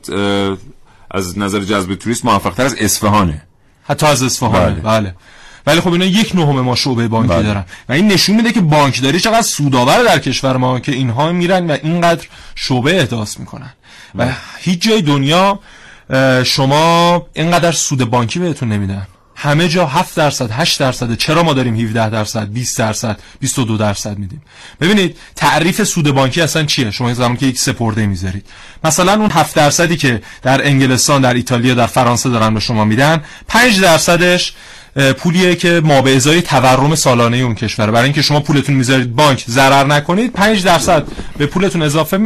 [1.11, 3.41] از نظر جذب توریست موفق تر از اصفهانه
[3.83, 5.15] حتی از اصفهانه بله, بله.
[5.67, 7.43] ولی خب اینا یک نهم ما شعبه بانکی بله.
[7.43, 11.71] دارن و این نشون میده که بانکداری چقدر سودآور در کشور ما که اینها میرن
[11.71, 13.73] و اینقدر شعبه احداث می‌کنن
[14.15, 14.35] و بله.
[14.59, 15.59] هیچ جای دنیا
[16.43, 19.07] شما اینقدر سود بانکی بهتون نمیدن
[19.41, 24.17] همه جا 7 درصد 8 درصد چرا ما داریم 17 درصد 20 درصد 22 درصد
[24.17, 24.41] میدیم؟
[24.81, 28.45] ببینید تعریف سود بانکی اصلا چیه؟ شما زمانی که یک سپرده می‌ذارید.
[28.83, 33.23] مثلا اون 7 درصدی که در انگلستان در ایتالیا در فرانسه دارن به شما میدن
[33.47, 34.53] 5 درصدش
[35.17, 37.91] پولیه که ما به ازای تورم سالانه اون کشوره.
[37.91, 40.33] برای اینکه شما پولتون می‌ذارید بانک ضرر نکنید.
[40.33, 41.03] 5 درصد
[41.37, 42.19] به پولتون اضافه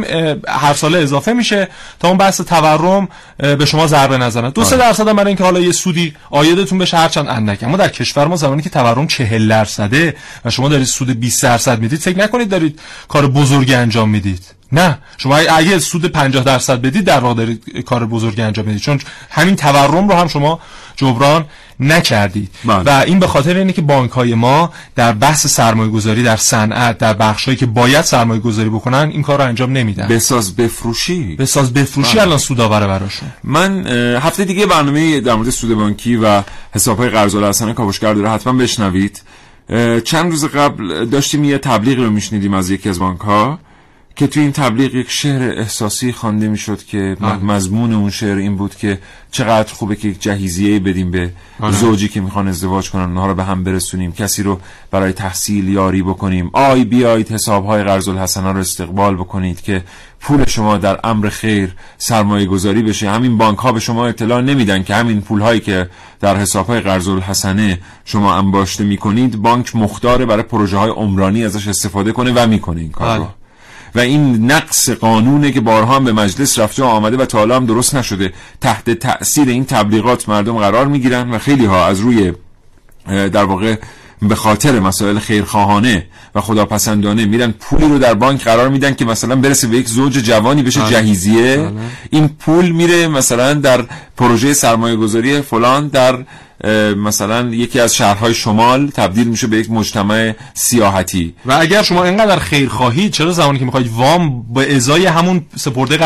[0.48, 1.68] هر ساله اضافه میشه
[2.00, 5.60] تا اون بحث تورم به شما ضربه نزنه دو سه درصد هم برای اینکه حالا
[5.60, 7.62] یه سودی آیدتون بشه هرچند اندک.
[7.62, 11.80] اما در کشور ما زمانی که تورم 40 درصده و شما دارید سود 20 درصد
[11.80, 14.42] می‌دید فکر نکنید دارید کار بزرگی انجام می‌دید.
[14.72, 18.82] نه شما اگه سود 50 درصد بدید در واقع دارید کار بزرگی انجام می‌دید.
[18.82, 19.00] چون
[19.30, 20.60] همین تورم رو هم شما
[20.96, 21.44] جبران
[21.80, 22.50] نکردید.
[22.64, 22.82] بله.
[22.86, 26.98] و این به خاطر اینه که بانک های ما در بحث سرمایه گذاری در صنعت
[26.98, 30.08] در بخش هایی که باید سرمایه گذاری بکنن این کار رو انجام نمیدن.
[30.08, 32.22] بساز بفروشی؟ بساز بفروشی بله.
[32.22, 33.28] الان سودآوره براشون.
[33.44, 38.30] من هفته دیگه برنامه در مورد سود بانکی و حساب های قرض الحسنه کاوشگر داره.
[38.30, 39.22] حتما بشنوید.
[40.04, 43.58] چند روز قبل داشتیم یه تبلیغ رو میشنیدیم از یکی از بانک ها
[44.16, 48.74] که تو این تبلیغ یک شعر احساسی خوانده می‌شد که مضمون اون شعر این بود
[48.74, 48.98] که
[49.30, 51.30] چقدر خوبه که یک جهیزیه بدیم به
[51.70, 56.02] زوجی که می‌خوان ازدواج کنن اونها رو به هم برسونیم کسی رو برای تحصیل یاری
[56.02, 56.50] بکنیم.
[56.52, 59.82] آی بیایید حسابهای قرض الحسنه رو استقبال بکنید که
[60.20, 63.10] پول شما در امر خیر سرمایه گذاری بشه.
[63.10, 65.88] همین بانک ها به شما اطلاع نمیدن که همین پول هایی که
[66.20, 71.68] در حساب های قرض الحسنه شما انباشته می‌کنید بانک مختار برای پروژه های عمرانی ازش
[71.68, 73.43] استفاده کنه و می‌کنه این کار رو بله.
[73.94, 77.94] و این نقص قانونه که بارها به مجلس رفته و آمده و تا هم درست
[77.94, 82.32] نشده تحت تأثیر این تبلیغات مردم قرار می‌گیرن و خیلی ها از روی
[83.06, 83.76] در واقع
[84.28, 89.36] به خاطر مسائل خیرخواهانه و خداپسندانه میرن پولی رو در بانک قرار میدن که مثلا
[89.36, 90.90] برسه به یک زوج جوانی بشه بله.
[90.90, 91.72] جهیزیه بله.
[92.10, 93.84] این پول میره مثلا در
[94.16, 96.24] پروژه سرمایه گذاری فلان در
[96.96, 102.36] مثلا یکی از شهرهای شمال تبدیل میشه به یک مجتمع سیاحتی و اگر شما اینقدر
[102.36, 105.96] خیر خواهید چرا زمانی که می‌خواید وام به ازای همون سپرده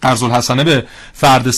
[0.00, 1.50] قرض الحسنه به فرد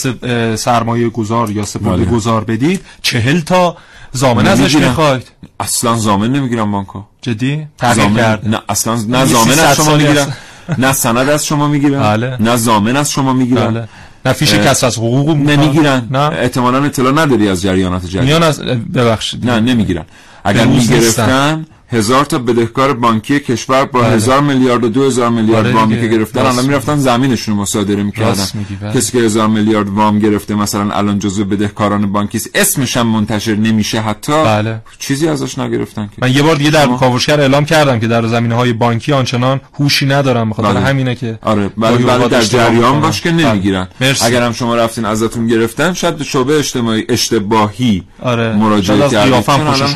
[0.55, 2.15] سرمایه گذار یا سپرده بله.
[2.15, 3.77] گذار بدید چهل تا
[4.11, 5.31] زامن ازش می‌خواید.
[5.59, 7.01] اصلا زامن نمی‌گیرم بانکو.
[7.21, 8.47] جدی؟ تغییر کرد.
[8.47, 10.33] نه اصلا نه زامن از شما می‌گیرن.
[10.77, 11.99] نه سند از شما می‌گیرن.
[11.99, 12.37] بله.
[12.39, 13.67] نه زامن از شما می‌گیرن.
[13.73, 13.87] بله.
[14.25, 16.07] نه فیش کسر از حقوق نمی‌گیرن.
[16.11, 16.19] نه.
[16.19, 18.21] احتمالاً اطلاع نداری از جریانات جدید.
[18.21, 18.59] میان از
[18.93, 19.49] ببخشید.
[19.49, 20.05] نه نمی‌گیرن.
[20.43, 24.09] اگر می‌گرفتن هزار تا بدهکار بانکی کشور با بله.
[24.09, 26.39] هزار میلیارد و دو هزار میلیارد آره وامی که گرفتن.
[26.39, 28.45] الان می‌رفتن زمینشون رو مصادره می‌کردن.
[28.81, 28.93] بله.
[28.93, 33.55] کسی که هزار میلیارد وام گرفته مثلا الان جزو بدهکاران بانکی است اسمش هم منتشر
[33.55, 34.31] نمیشه حتی.
[34.31, 34.79] بله.
[34.99, 36.11] چیزی ازش نگرفتن که.
[36.21, 40.05] من یه بار دیگه در کاوشگر اعلام کردم که در زمینه های بانکی آنچنان هوشی
[40.05, 40.79] ندارم بخاطر بله.
[40.79, 41.69] همینه که آره.
[41.77, 43.87] بله بله در جریان باش که نمی‌گیرن.
[44.21, 48.55] اگر هم شما رفتین ازتون گرفتن شاید شعبه اجتماعی اشتباهی آره.
[48.55, 49.43] مراجعه کردن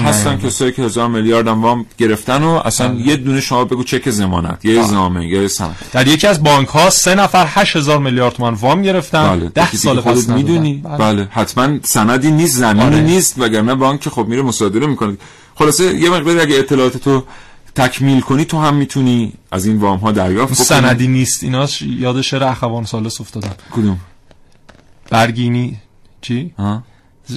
[0.06, 3.08] هستن کسایی که هزار میلیارد وام گرفتن و اصلا بله.
[3.08, 5.76] یه دونه شما بگو چک زمانت یا زامن یا سند.
[5.92, 9.40] در یکی از بانک ها سه نفر 8000 میلیارد تومان وام گرفتن.
[9.40, 9.50] بله.
[9.50, 10.74] 10 سال پس می‌دونی.
[10.74, 10.98] بله.
[10.98, 11.28] بله.
[11.32, 13.02] حتما سندی نیست زمینی آره.
[13.02, 15.18] نیست وگرنه بانک خب میره مصادره می‌کنه.
[15.56, 17.24] خلاصه یه مقدار اگه اطلاعات تو
[17.76, 21.44] تکمیل کنی تو هم می‌تونی از این وام ها دریافت کنی سندی نیست.
[21.44, 23.98] ایناش یاد شعر اخوان سالس افتادم کدوم؟
[25.10, 25.78] برگینی.
[26.22, 26.84] چی؟ ها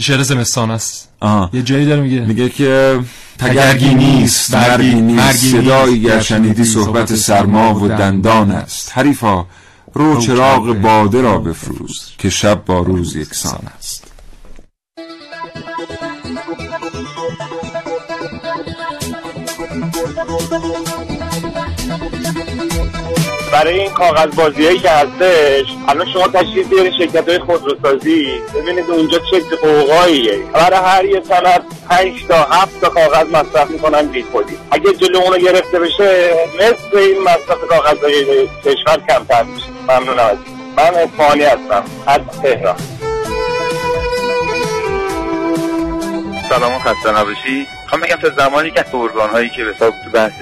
[0.00, 1.08] شعر زمستان است.
[1.20, 2.20] آها یه جایی داره میگه.
[2.20, 3.00] میگه که
[3.38, 8.50] تگرگی نیست، مرگی نیست صدایی گر شنیدی صحبت سرما و دندان.
[8.50, 8.90] است.
[8.94, 9.46] حریفا
[9.94, 14.04] رو چراغ باده را بفروز که شب با روز یکسان است.
[23.52, 28.28] برای این کاغذ بازیایی که هستش الان شما تشریف بیارین شرکت های خودروسازی.
[28.54, 34.06] ببینید اونجا چه قوقاییه برای هر یه سند 5 تا 7 تا کاغذ مصرف می‌کنن
[34.06, 39.66] بی خودی اگه جلو اونو گرفته بشه نصف این مصرف کاغذهای کشور کمتر میشه.
[39.88, 40.36] ممنونم از
[40.76, 42.76] من اصفهانی هستم از تهران.
[46.48, 47.66] سلام خسته نباشی.
[47.88, 50.32] خواهم بگم تا زمانی که ارگان هایی که به حساب تو بحث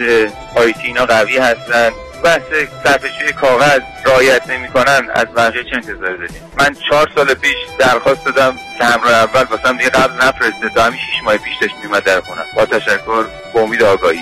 [0.57, 1.93] آیتی اینا قوی هستن
[2.25, 2.43] بحث
[2.85, 8.57] صرفه‌جویی کاغذ رعایت نمی‌کنن از بقیه چه انتظاری داریم؟ من چهار سال پیش درخواست دادم
[8.79, 12.21] که همراه اول واسم دیگه قبل نفرسته تا همین شیش ماه پیش داشت میومد در
[12.21, 14.21] خونم با تشکر با امید آگاهی.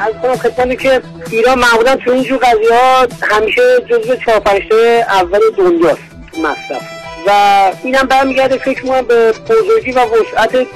[0.00, 4.42] از کنم خدمتی که ایران معمولا تو اینجور قضیه ها همیشه جزو چهار
[5.08, 6.02] اول دنیاست
[6.32, 6.82] تو مصرف.
[7.26, 7.30] و
[7.82, 10.66] اینم برمیگرده فکر کنم به بزرگی و وسعت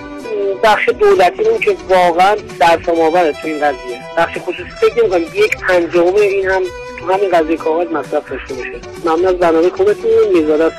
[0.62, 4.00] بخش دولتی اون که واقعا در آوره تو این قضیه.
[4.18, 5.22] بخش خصوصی فکر نمی‌کنم.
[5.22, 6.62] یک پنجم این هم
[7.00, 8.80] تو همین قضیه کاغذ مصرف داشته باشه.
[9.04, 10.10] ممنون از برنامه خوبتون.
[10.34, 10.72] میزاده از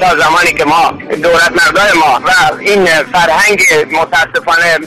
[0.00, 0.90] تا زمانی که ما
[1.22, 3.60] دولت مردای ما و این فرهنگ
[3.92, 4.78] متاسفانه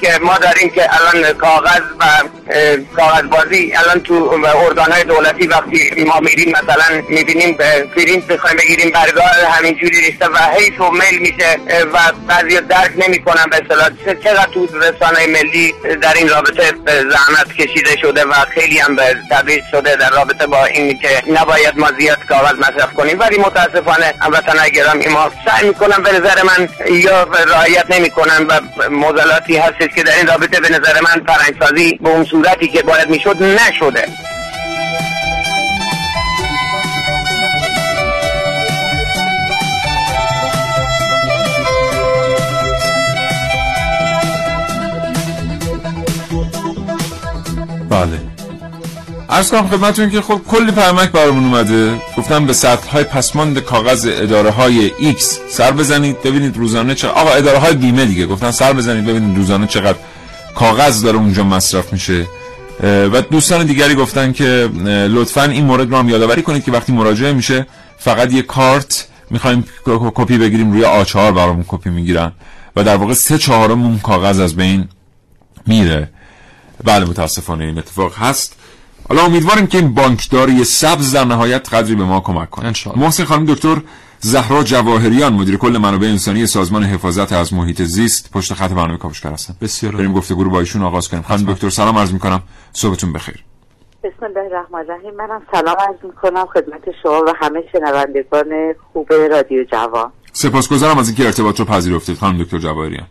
[0.00, 2.04] که ما داریم که الان کاغذ و
[2.96, 4.14] کاغذ بازی الان تو
[4.66, 7.56] ارگان های دولتی وقتی ما میریم مثلا می‌بینیم
[7.96, 11.58] پرینت بخوایم بگیریم برگاه همینجوری ریخته و حیف و میل میشه
[11.92, 13.88] و بعضی درک نمی‌کنن به اصطلاح.
[14.24, 18.96] چقدر تو رسانه ملی در این رابطه زحمت کشیده شده و خیلی هم
[19.30, 23.20] تبریز شده در رابطه با این که نباید ما زیاد کاغذ مصرف کنیم.
[23.20, 29.56] ولی متاسفانه هموطنان گرامی ما سعی می‌کنن به نظر من یا رعایت نمی‌کنن و موزلاتی
[29.56, 33.42] هستش که در این رابطه به نظر من فرهنگسازی به اون صورتی که باید می‌شد
[33.42, 34.08] نشده.
[47.88, 48.20] بله.
[49.30, 51.94] عرض کنم خدمتون که خب کلی پیامک برامون اومده.
[52.16, 55.20] گفتم به سطح های پسماند کاغذ اداره های X.
[55.50, 58.26] سر بزنید ببینید روزانه چقدر آقا اداره های بیمه دیگه.
[58.26, 59.98] گفتن سر بزنید ببینید روزانه چقدر
[60.62, 62.26] کاغذ داره اونجا مصرف میشه.
[62.82, 64.70] و دوستان دیگری گفتن که
[65.10, 67.66] لطفا این مورد رو هم یادآوری کنید که وقتی مراجعه میشه
[67.98, 72.32] فقط یه کارت می‌خوایم کپی بگیریم روی آچار برامون کپی می‌گیرن.
[72.76, 74.88] و در واقع سه چهارم کاغذ از بین
[75.66, 76.10] میره.
[76.84, 78.56] بله متاسفانه این اتفاق هست.
[79.08, 82.72] حالا امیدواریم که این بانکداری سبز در نهایت قدری به ما کمک کنه.
[82.96, 83.76] محسن خانم دکتر
[84.24, 89.30] زهرا جواهریان مدیر کل منابع انسانی سازمان حفاظت از محیط زیست پشت خط برنامه کاوشگر
[89.30, 89.54] هستن.
[89.60, 91.22] بسیار بریم گفتگو رو با ایشون آغاز کنیم.
[91.22, 92.42] خانم دکتر سلام عرض می‌کنم.
[92.72, 93.44] صبحتون بخیر.
[94.04, 95.14] بسم الله الرحمن الرحیم.
[95.14, 100.12] منم سلام عرض می‌کنم خدمت شما و همه شنوندگان خوب رادیو جوان.
[100.32, 103.06] سپاسگزارم از اینکه ارتباط رو پذیرفتید خانم دکتر جواهریان.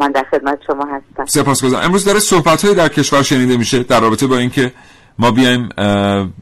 [0.00, 1.24] من در خدمت شما هستم.
[1.24, 1.84] سپاسگزارم.
[1.84, 4.72] امروز داره صحبت در کشور شنیده میشه در رابطه با اینکه
[5.18, 5.68] ما بیایم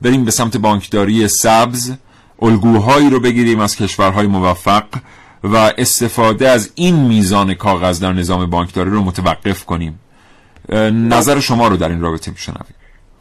[0.03, 1.93] بریم به سمت بانکداری سبز.
[2.43, 4.85] الگوهایی رو بگیریم از کشورهای موفق
[5.45, 10.01] و استفاده از این میزان کاغذ در نظام بانکداری رو متوقف کنیم.
[10.93, 12.75] نظر شما رو در این رابطه میشنویم.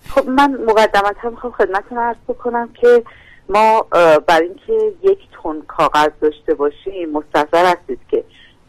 [0.10, 3.04] خب من مقدمت هم می‌خوام خدمتتون عرض بکنم که
[3.50, 3.86] ما
[4.28, 8.24] برای اینکه یک تن کاغذ داشته باشیم مستظر هستید که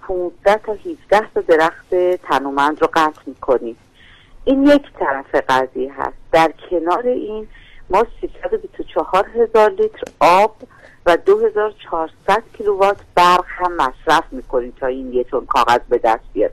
[0.09, 1.95] 15 تا 17 تا درخت
[2.29, 3.77] تنومند رو قطع می‌کنیم.
[4.45, 6.17] این یک طرف قضیه هست.
[6.33, 7.49] در کنار این
[7.91, 10.57] ما 324 هزار لیتر آب
[11.07, 16.51] و 2400 کیلووات برق هم مصرف می‌کنیم تا این یک تن کاغذ به دست بیاد.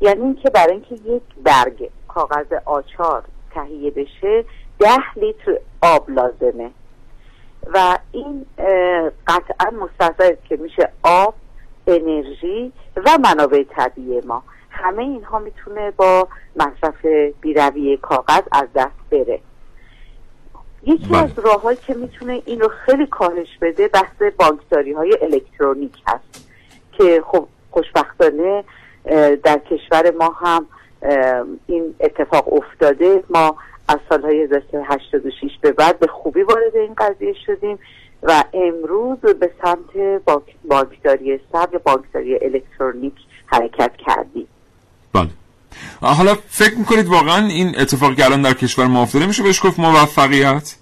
[0.00, 4.44] یعنی اینکه برای اینکه یک برگ کاغذ آچار تهیه بشه
[4.78, 6.70] ده لیتر آب لازمه.
[7.74, 8.46] و این
[9.26, 11.34] قطعا مستحضر که میشه آب
[11.86, 14.42] انرژی و منابع طبیعی ما.
[14.70, 17.06] همه اینها می‌تونه با مصرف
[17.40, 19.40] بیروی کاغذ از دست بره.
[20.86, 21.22] یکی بله.
[21.22, 26.48] از راههایی که می‌تونه این رو خیلی کاهش بده بحث بانکداری های الکترونیک هست
[26.92, 28.64] که خب خوشبختانه
[29.44, 30.66] در کشور ما هم
[31.66, 33.24] این اتفاق افتاده.
[33.30, 33.56] ما
[33.88, 37.78] از سالهای 1986 به بعد به خوبی وارد این قضیه شدیم
[38.22, 43.14] و امروز به سمت بانک- بانکداری سب یا بانکداری الکترونیک
[43.46, 44.46] حرکت کردیم.
[45.14, 45.28] بله.
[46.00, 49.78] حالا فکر می‌کنید واقعا این اتفاقی که الان در کشور ما افتاده میشه بهش گفت
[49.78, 50.74] موفقیت؟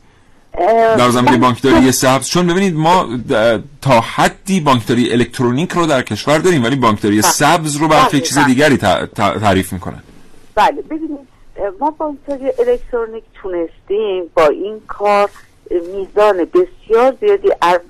[0.98, 2.28] در زمینه من- بانکداری سبز.
[2.28, 3.08] چون ببینید ما
[3.82, 8.38] تا حدی بانکداری الکترونیک رو در کشور داریم ولی بانکداری سبز رو برخی بله، چیز
[8.38, 8.46] بله.
[8.46, 8.76] دیگری
[9.16, 10.02] تعریف می‌کنن.
[10.54, 11.28] بله ببینید
[11.80, 15.30] ما بانکداری الکترونیک تونستیم با این کار
[15.70, 17.80] میزان بسیار زیادی از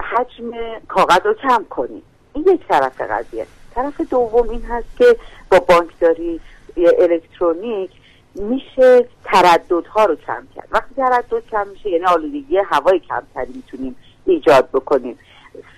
[0.00, 0.50] حجم
[0.88, 2.02] کاغذ رو کم کنیم.
[2.34, 3.46] این یک طرف قضیه.
[3.78, 5.16] طرف دوم این هست که
[5.50, 6.40] با بانکداری
[6.76, 7.90] الکترونیک
[8.34, 10.68] میشه ترددها رو کم کرد.
[10.70, 15.18] وقتی تردد کم میشه یعنی آلودگی هوای کمتری می‌تونیم ایجاد بکنیم.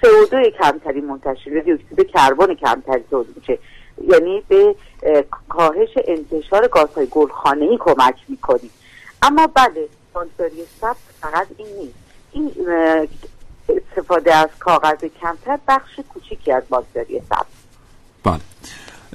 [0.03, 3.59] CO2 کمتری منتشر یا دیوکسید کربن کمتری تولید میشه.
[4.09, 8.71] یعنی به اه، کاهش انتشار گازهای گلخانه‌ای کمک می‌کنیم
[9.23, 11.95] اما بله بانکداری ثبت فقط این نیست.
[12.33, 12.53] این
[13.69, 17.60] استفاده از کاغذ کمتر بخش کوچیکی از بانکداری ثبت.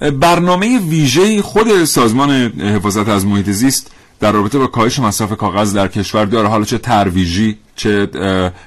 [0.01, 5.87] برنامه ویژه خود سازمان حفاظت از محیط زیست در رابطه با کاهش مصرف کاغذ در
[5.87, 6.47] کشور داره.
[6.47, 8.07] حالا چه ترویجی چه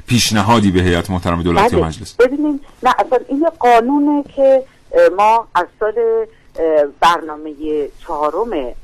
[0.07, 1.89] پیشنهادی به هیئت محترم دولتی و بله.
[1.89, 4.63] مجلس؟ ببینید نه اصلا این قانونه که
[5.17, 5.95] ما از سال
[7.01, 7.53] برنامه
[7.99, 8.75] چهارم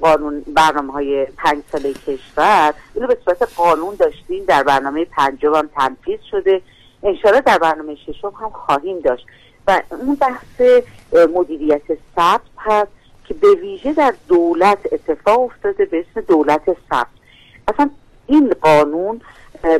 [0.00, 4.44] قانون برنامه های پنج ساله کشور اینو به صورت قانون داشتیم.
[4.48, 6.62] در برنامه پنجم هم تنفیذ شده.
[7.02, 9.26] انشاءالله در برنامه ششم هم خواهیم داشت.
[9.66, 10.82] و اون بحث
[11.34, 11.82] مدیریت
[12.16, 12.90] ثبت هست
[13.24, 17.06] که به ویژه در دولت اتفاق افتاده به اسم دولت ثبت
[17.68, 17.90] اصلا
[18.26, 19.20] این قانون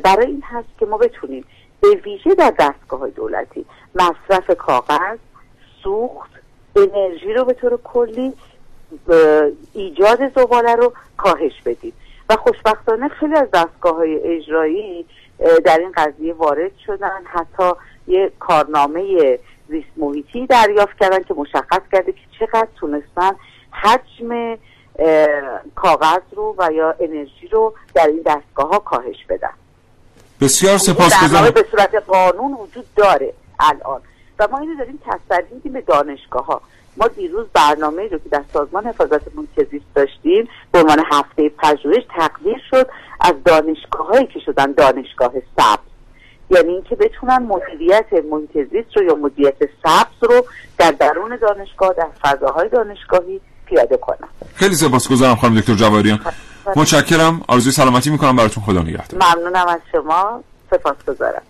[0.03, 1.45] برای این هست که ما بتونیم
[1.81, 3.65] به ویژه در دستگاه های دولتی
[3.95, 5.19] مصرف کاغذ
[5.83, 6.31] سوخت
[6.77, 8.33] انرژی رو به طور کلی
[9.73, 11.93] ایجاد زباله رو کاهش بدیم.
[12.29, 15.07] و خوشبختانه خیلی از دستگاه های اجرایی
[15.65, 17.21] در این قضیه وارد شدن.
[17.25, 17.73] حتی
[18.07, 19.39] یه کارنامه
[19.71, 23.31] زیست محیطی دریافت کردن که مشخص کرده که چقدر تونستن
[23.71, 24.59] حجم
[25.75, 29.51] کاغذ رو و یا انرژی رو در این دستگاه ها کاهش بدن.
[30.41, 31.51] بسیار سپاسگزارم.
[31.51, 34.01] به صورت قانون وجود داره الان.
[34.39, 34.99] و ما اینو داریم
[35.53, 36.61] میدیم به دانشگاه ها
[36.97, 42.03] ما دیروز برنامه رو که در سازمان حفاظت محیط زیست داشتیم به عنوان هفته پژوهش
[42.17, 42.87] تقدیر شد
[43.21, 45.90] از دانشگاه هایی که شدن دانشگاه سبز.
[46.51, 50.47] یعنی اینکه بتونن مدیریت محیط زیست رو یا مدیریت سبز رو
[50.79, 54.29] در درون دانشگاه در فضاهای دانشگاهی پیاده کنن.
[54.55, 56.21] خیلی سپاسگزارم خانم دکتر جواریان
[56.77, 57.43] متشکرم.
[57.49, 58.37] آرزوی سلامتی می‌کنم.
[58.37, 59.23] براتون خدا نگهدار.
[59.23, 60.45] ممنونم از شما.
[60.71, 61.43] سپاسگزارم.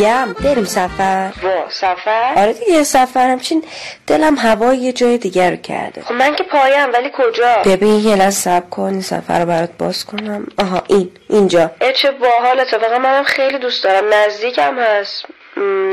[0.00, 1.32] میگم بریم سفر.
[1.42, 3.64] وا سفر؟ آره دیگه سفر همچین
[4.06, 6.02] دلم هوای یه جای دیگر رو کرده.
[6.02, 9.70] خب من که پایم ولی کجا؟ ببین یه لحظه سب کن این سفر رو برات
[9.78, 10.46] باز کنم.
[10.58, 11.70] آها این اینجا.
[11.80, 12.98] اه چه باحال اتفاقا.
[12.98, 14.14] منم خیلی دوست دارم.
[14.14, 15.24] نزدیکم هست.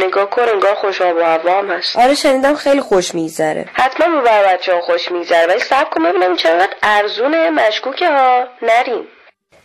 [0.03, 1.97] نگاه کن انگار خوش آب و هوا هم هست.
[1.97, 3.65] آره شنیدم خیلی خوش میگذره.
[3.73, 5.47] حتما به بر بچه ها خوش میگذره.
[5.47, 8.43] ولی سب کن ببینم این چقدر ارزونه مشکوکه ها.
[8.61, 9.07] نریم.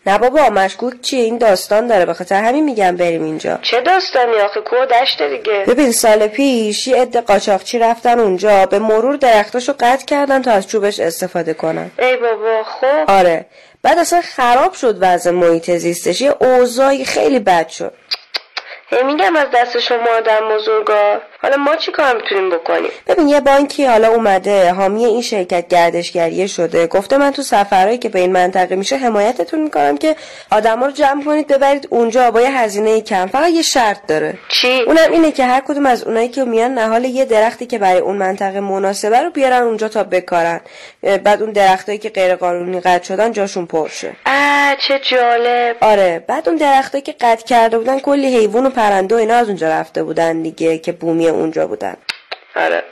[0.07, 2.07] نه بابا مشکوک چیه این داستان داره.
[2.07, 3.59] به خاطر همین میگم بریم اینجا.
[3.63, 5.65] چه داستانی آخه؟ کو دشت دیگه.
[5.69, 8.67] ببین سال پیش یه عده قاچاقچی رفتن اونجا.
[8.67, 11.91] به مرور درختاشو قطع کردن تا از چوبش استفاده کنن.
[11.99, 13.47] ای بابا خب آره.
[13.83, 16.21] بعد اصلا خراب شد وضع محیط زیستش.
[16.21, 17.93] یه اوضاعی خیلی بد شد.
[19.07, 21.21] میگم از دست شما آدم بزرگا.
[21.43, 26.47] حالا ما چی کار می‌تونیم بکنیم؟ ببین یه بانکی حالا اومده حامی این شرکت گردشگریه
[26.47, 30.17] شده گفته من تو سفرهایی که به این منطقه میشه حمایتتون می‌کنم که
[30.51, 33.27] آدما رو جمع کنید ببرید اونجا با یه هزینه کم.
[33.27, 34.35] فقط یه شرط داره.
[34.49, 38.01] چی؟ اونم اینه که هر کدوم از اونایی که میان نهال یه درختی که برای
[38.01, 40.61] اون منطقه مناسبه رو بیارن اونجا تا بکارن.
[41.25, 44.13] بعد اون درختایی که غیر قانونی قطع شدن جاشون پر شه.
[44.89, 45.77] چه جالب.
[45.81, 49.47] آره بعد اون درختایی که قطع کرده بودن کلی حیوان و پرنده و اینا از
[49.47, 51.97] اونجا رفته بودن دیگه که بومی اونجا بودن.
[52.57, 52.83] آره.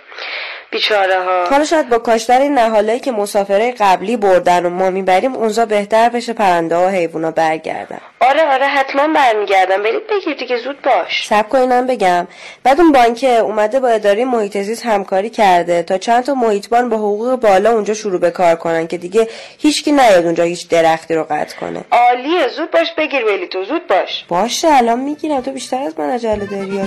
[0.70, 5.34] بیچاره ها حالا شاید با کاشتن این نهالایی که مسافره قبلی بردن و ما می‌بریم
[5.34, 8.00] اونجا بهتر بشه پرنده ها و حیوونا برگردن.
[8.20, 9.82] آره آره حتما برمیگردم.
[9.82, 11.26] برید بگیر دیگه زود باش.
[11.26, 12.26] سب کنینم بگم.
[12.62, 15.82] بعد اون بانکه اومده با اداره محیط زیست همکاری کرده.
[15.82, 19.92] تا چند تا محیطبان با حقوق بالا اونجا شروع به کار کنن که دیگه هیچکی
[19.92, 21.84] نیاد اونجا هیچ درختی رو قطع کنه.
[21.90, 22.48] عالیه.
[22.48, 24.24] زود باش بگیر ولی تو زود باش.
[24.28, 25.40] باشه الان می‌گیرم.
[25.40, 26.80] تو بیشتر از من عجله داری؟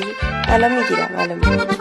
[0.50, 1.78] الان می‌گیرم الان می‌گیرم.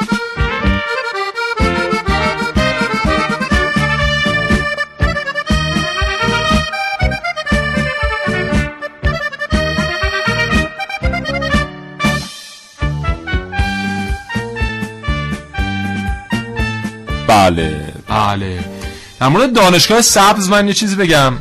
[17.33, 17.93] بله.
[18.09, 18.65] بله.
[19.21, 21.33] در مورد دانشگاه سبز من یه چیزی بگم.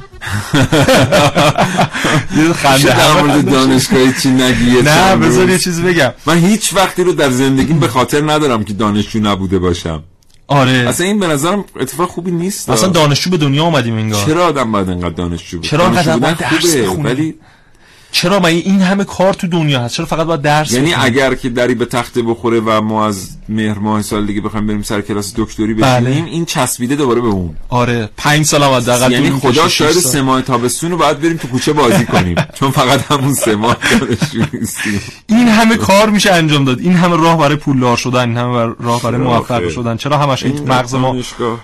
[2.37, 6.11] یه خنده در مورد دانشگاه چی نگی نه بذار یه چیزی بگم.
[6.25, 10.03] من هیچ وقتی رو در زندگیم به خاطر ندارم که دانشجو نبوده باشم.
[10.47, 10.71] آره.
[10.71, 12.69] اصلا این به نظرم اتفاق خوبی نیست.
[12.69, 14.25] اصلا دانشجو به دنیا اومدیم انگار.
[14.25, 17.35] چرا آدم باید انقدر دانشجو بشه چرا انقدر باید درس؟ ولی
[18.11, 21.49] چرا من این همه کار تو دنیا هست؟ چرا فقط باید درس یعنی؟ اگر که
[21.49, 25.33] دری به تخته بخوره و ما از مهر ماه سال دیگه بخوایم بریم سر کلاس
[25.37, 26.09] دکتری بشینیم بله.
[26.09, 29.91] این چسبیده دوباره به اون آره پنج سال هم حداقل یعنی خدا شاید.
[29.91, 33.77] سه ماه تابستون رو باید بریم تو کوچه بازی کنیم چون فقط همون سه ماه
[35.27, 39.01] این همه کار میشه انجام داد این همه راه برای پولدار شدن این همه راه
[39.01, 41.15] برای موفق؟ شدن چرا همش این مغز ما.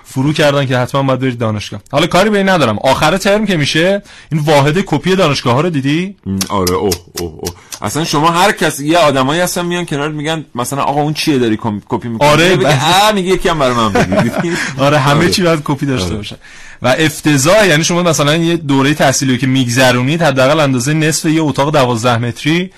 [0.04, 3.58] فرو کردن که حتما باید برید دانشگاه حالا کاری به این ندارم آخر ترم که
[3.58, 6.16] میشه این واحد کپی دانشگاه ها رو دیدی
[6.50, 10.82] آره اوه اوه اوه اصلا شما هر کس یه آدمایی هستن میان کنار میگن مثلا
[10.82, 11.58] آقا اون چیه داری
[11.90, 13.94] کپی می‌کنی؟ آره، بگه میگه یکی هم برای من
[14.86, 16.36] آره همه چی باید کپی داشته باشه
[16.82, 21.74] و افتضاح یعنی شما مثلا یه دوره تحصیلی که میگذرونید حداقل اندازه نصف یه اتاق
[21.74, 22.72] 12 متری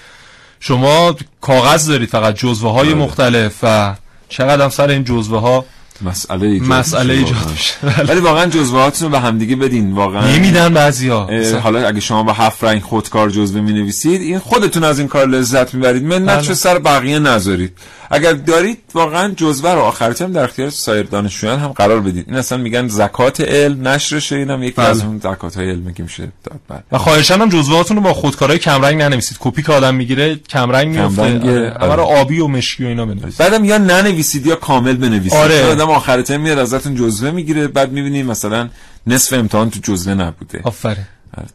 [0.59, 3.95] شما کاغذ دارید فقط جزوه های مختلف و
[4.29, 5.65] چقدر هم سر این جزوه ها
[6.01, 7.49] مسئله ایجاد مسئله ایجاد.
[7.51, 7.75] میشه.
[8.07, 10.27] ولی واقعا جزوهاتون رو به همدیگه بدین واقعا.
[10.27, 11.29] نمیدن بعضیا.
[11.63, 15.27] حالا اگه شما با هفت رنگ خودکار جزوه می نویسید این خودتون از این کار
[15.27, 16.03] لذت می‌برید.
[16.03, 16.41] منت بله.
[16.41, 17.77] چه سر بقیه نذارید.
[18.11, 22.37] اگر دارید واقعا جزوه رو آخر ترم در اختیار سایر دانشجویان هم قرار بدید این
[22.37, 24.87] اصلا میگن زکات علم نشرشه اینم یکی بله.
[24.87, 26.23] از اون زکات های علم که میشه.
[26.43, 26.83] داد بله.
[26.91, 29.37] و خواهشان هم جزوهاتون رو با خودکارهای کمرنگ ننویسید.
[29.39, 32.03] کپی که آدم می‌گیره کمرنگ میفته کمرنگ، آره، آره.
[32.03, 33.37] آبی و مشکی و اینا بنویسید.
[33.37, 35.39] بعدم یا ننویسید یا کامل بنویسید.
[35.39, 35.75] آره.
[35.89, 37.67] آدم آخر ترم میاد ازتون جزوه می‌گیره.
[37.67, 38.69] بعد می‌بینید مثلا
[39.07, 40.61] نصف امتحان تو جزوه نبوده.
[40.63, 41.05] آفرین.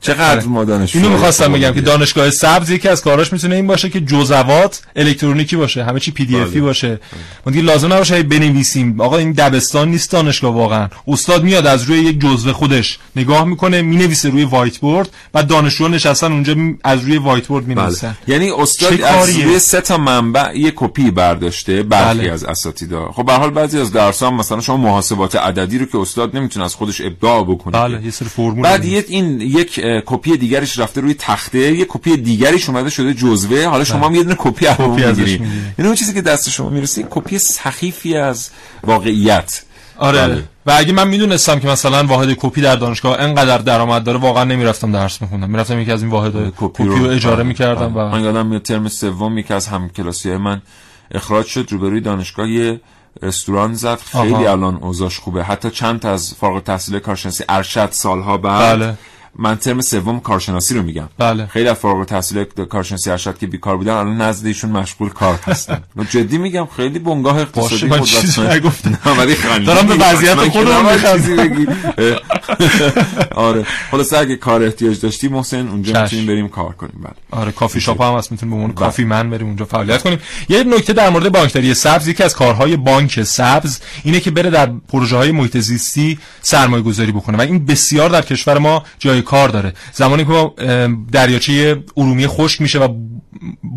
[0.00, 3.90] چقدر ما دانشجو اینو می‌خواستم بگم که دانشگاه سبز یکی از کاراش می‌تونه این باشه
[3.90, 6.60] که جزوات الکترونیکی باشه همه چی PDF ی بله.
[6.60, 7.00] باشه
[7.46, 11.98] ما دیگه لازم نباشه بنویسیم آقا این دبستان نیست دانشگاه واقعا استاد میاد از روی
[11.98, 16.54] یک جزوه خودش نگاه می‌کنه می‌نویسه روی whiteboard بعد دانشجو نشستن اونجا
[16.84, 17.74] از روی whiteboard بله.
[17.74, 22.32] می‌نویسن یعنی استاد از؟ روی سه تا منبع یه کپی برداشته برخی بله.
[22.32, 25.98] از اساتیدا خب به حال بعضی از درس هم مثلا شما محاسبات عددی رو که
[25.98, 28.98] استاد نمی‌تونه از خودش ابداع بکنه بله یه سری فرمول بعد بنویسه.
[28.98, 29.40] یک این
[29.78, 34.14] یک کپی دیگریش رفته روی تخته یک کپی دیگریش اومده شده جزوه حالا شما هم
[34.14, 35.06] یه دونه کپی از بله.
[35.06, 35.32] می‌گیری.
[35.78, 38.50] یعنی اون چیزی که دست شما می‌رسه کپی سخیفی از
[38.82, 39.62] واقعیت
[39.98, 40.44] آره بله.
[40.66, 44.92] و اگه من می‌دونستم که مثلا واحد کپی در دانشگاه انقدر درآمد داره واقعا نمی‌رفتم
[44.92, 48.04] درس میخوندم می‌رفتم یکی از این واحد کپی رو اجاره بله، می‌کردم بله.
[48.04, 50.62] و من یادم میاد ترم سوم یکی از همکلاسی های من
[51.10, 52.80] اخراج شد روبروی دانشگاه یه
[53.22, 54.50] رستوران زد خیلی آها.
[54.52, 58.94] الان اوضاعش خوبه حتی چند تا از فارغ التحصیل کارشناسی ارشد سالها بعد بله.
[59.38, 61.46] من ترم سوم کارشناسی رو میگم بله.
[61.46, 65.82] خیلی از فارغ التحصیل کارشناسی ارشد که بیکار بودن الان نزد ایشون مشغول کار هستن
[65.96, 67.86] من جدی میگم خیلی بنگاه اقتصادی.
[69.06, 69.36] نه، ولی.
[69.66, 70.86] دارم به وضعیت خودم.
[73.34, 76.02] آره خلاص اگه کار احتیاج داشتی محسن اونجا.
[76.02, 78.86] می‌تونیم بریم کار کنیم بله آره کافی شاپ هم هست می‌تونیم به عنوان بله.
[78.86, 80.18] کافی من بریم اونجا فعالیت کنیم
[80.48, 84.70] یه نکته در مورد بانکداری سبز یکی از کارهای بانک سبز اینه که بره در
[84.88, 89.48] پروژه های محیط زیستی سرمایه گذاری بکنه و این بسیار در کشور ما جای کار
[89.48, 89.72] داره.
[89.92, 90.50] زمانی که
[91.12, 92.88] دریاچه ارومیه خشک میشه و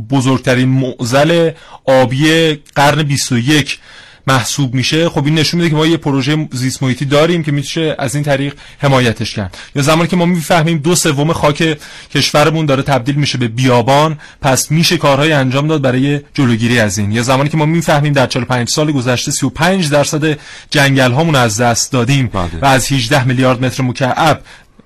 [0.09, 1.51] بزرگترین معضل
[1.85, 3.79] آبی قرن 21
[4.27, 7.95] محسوب میشه خب این نشون میده که ما یه پروژه زیست محیطی داریم که میشه
[7.99, 9.57] از این طریق حمایتش کرد.
[9.75, 11.77] یا زمانی که ما می‌فهمیم دو سوم خاک
[12.15, 17.11] کشورمون داره تبدیل میشه به بیابان پس میشه کارهای انجام داد برای جلوگیری از این.
[17.11, 20.37] یا زمانی که ما می‌فهمیم در 45 سال گذشته 35 درصد
[20.69, 22.49] جنگل هامون از دست دادیم بله.
[22.61, 24.41] و از 18 میلیارد متر مکعب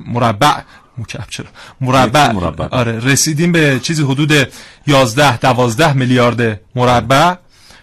[0.07, 0.53] مربع
[0.97, 1.45] مکعب چرا؟
[1.81, 2.67] مربع, مربع.
[2.71, 4.31] آره رسیدیم به چیزی حدود
[4.87, 7.35] 11 12 میلیارد مربع.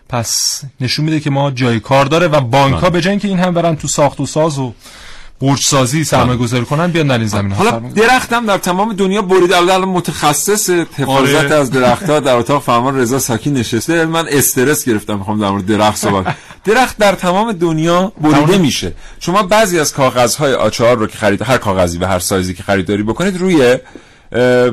[0.08, 3.38] پس نشون میده که ما جای کار داره و بانک ها به جای اینکه این
[3.38, 4.74] هم برن تو ساخت و ساز و
[5.40, 9.52] برج سازی سرمایه گذاری کنن بیان در این زمین حالا درختم در تمام دنیا برید.
[9.52, 11.54] الان الان متخصص حفاظت آره.
[11.54, 14.06] از درختها در اتاق فرمان رضا ساکی نشسته.
[14.06, 16.34] من استرس گرفتم می‌خوام در مورد درخت صحبت
[16.64, 18.58] درخت در تمام دنیا بریده.
[18.58, 18.92] میشه.
[19.20, 23.02] شما بعضی از کاغذهای آچار رو که خرید هر کاغذی به هر سایزی که خریداری
[23.02, 23.78] بکنید روی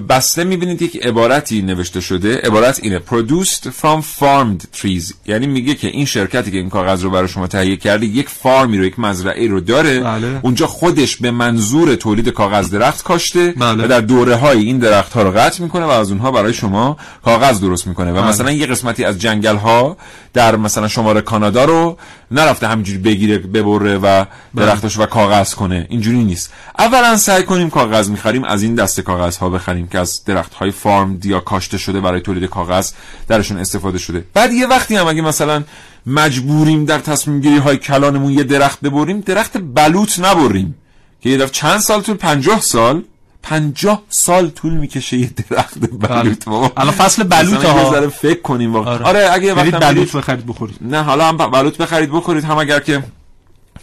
[0.09, 5.87] بسته می‌بینید یک عبارتی نوشته شده عبارت اینه produced from farmed trees یعنی میگه که
[5.87, 9.47] این شرکتی که این کاغذ رو برای شما تهیه کرده یک فارمی رو یک مزرعه
[9.47, 10.39] رو داره بله.
[10.41, 13.83] اونجا خودش به منظور تولید کاغذ درخت کاشته بله.
[13.83, 16.97] و در دوره های این درخت ها رو قطع می‌کنه و از اونها برای شما
[17.25, 18.27] کاغذ درست می‌کنه و بله.
[18.27, 19.97] مثلا یه قسمتی از جنگل ها
[20.33, 21.97] در مثلا شمال کانادا رو
[22.31, 24.25] نرفته همینجوری بگیره ببره و بله.
[24.55, 29.37] درختش و کاغذ کنه اینجوری نیست اولا سعی کنیم کاغذ می‌خریم از این دسته کاغذ
[29.37, 32.91] ها ها بخریم که از درخت های فارم یا کاشته شده برای تولید کاغذ
[33.27, 34.25] درشون استفاده شده.
[34.33, 35.63] بعد یه وقتی هم اگه مثلا
[36.05, 40.75] مجبوریم در تصمیم گیری های کلانمون یه درخت ببریم درخت بلوط نبریم.
[41.21, 43.03] که یه دفعه چند سال طول؟ پنجاه سال؟
[43.43, 46.45] پنجاه سال طول می‌کشه یه درخت بلوط.
[46.45, 48.09] بابا الان فصل بلوط ها.
[48.09, 48.93] فکر کنیم واقعا.
[48.93, 50.77] آره, آره اگه وقتی بلوط بخرید بخورید.
[50.81, 52.43] نه حالا هم بلوط بخرید بخورید.
[52.43, 53.03] هم اگر که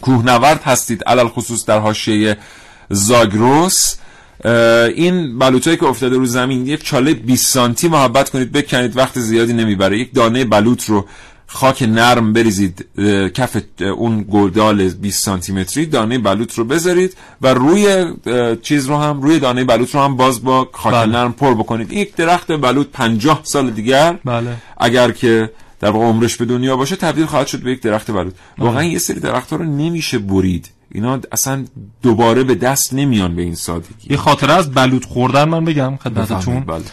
[0.01, 2.37] کوهنورد هستید علل خصوص در حاشیه
[2.89, 3.95] زاگروس
[4.95, 9.53] این بلوطایی که افتاده رو زمین یک چاله 20 سانتی محبت کنید بکنید وقت زیادی
[9.53, 9.99] نمی‌بره.
[9.99, 11.05] یک دانه بلوط رو
[11.47, 12.85] خاک نرم بریزید
[13.33, 13.57] کف
[13.97, 18.05] اون گلدال 20 سانتی متری دانه بلوط رو بذارید و روی
[18.61, 21.11] چیز رو هم روی دانه بلوط رو هم باز با خاک بله.
[21.11, 21.93] نرم پر بکنید.
[21.93, 24.55] یک درخت بلوط 50 سال دیگر بله.
[24.77, 28.33] اگر که در واقع عمرش به دنیا باشه تبدیل خواهد شد به یک درخت بلوط.
[28.57, 30.69] واقعا یه سری درخت ها رو نمیشه برید.
[30.93, 31.65] اینا اصلا
[32.01, 36.59] دوباره به دست نمیان به این سادگی یه خاطره از بلوط خوردن من بگم خدمتتون
[36.59, 36.83] بله.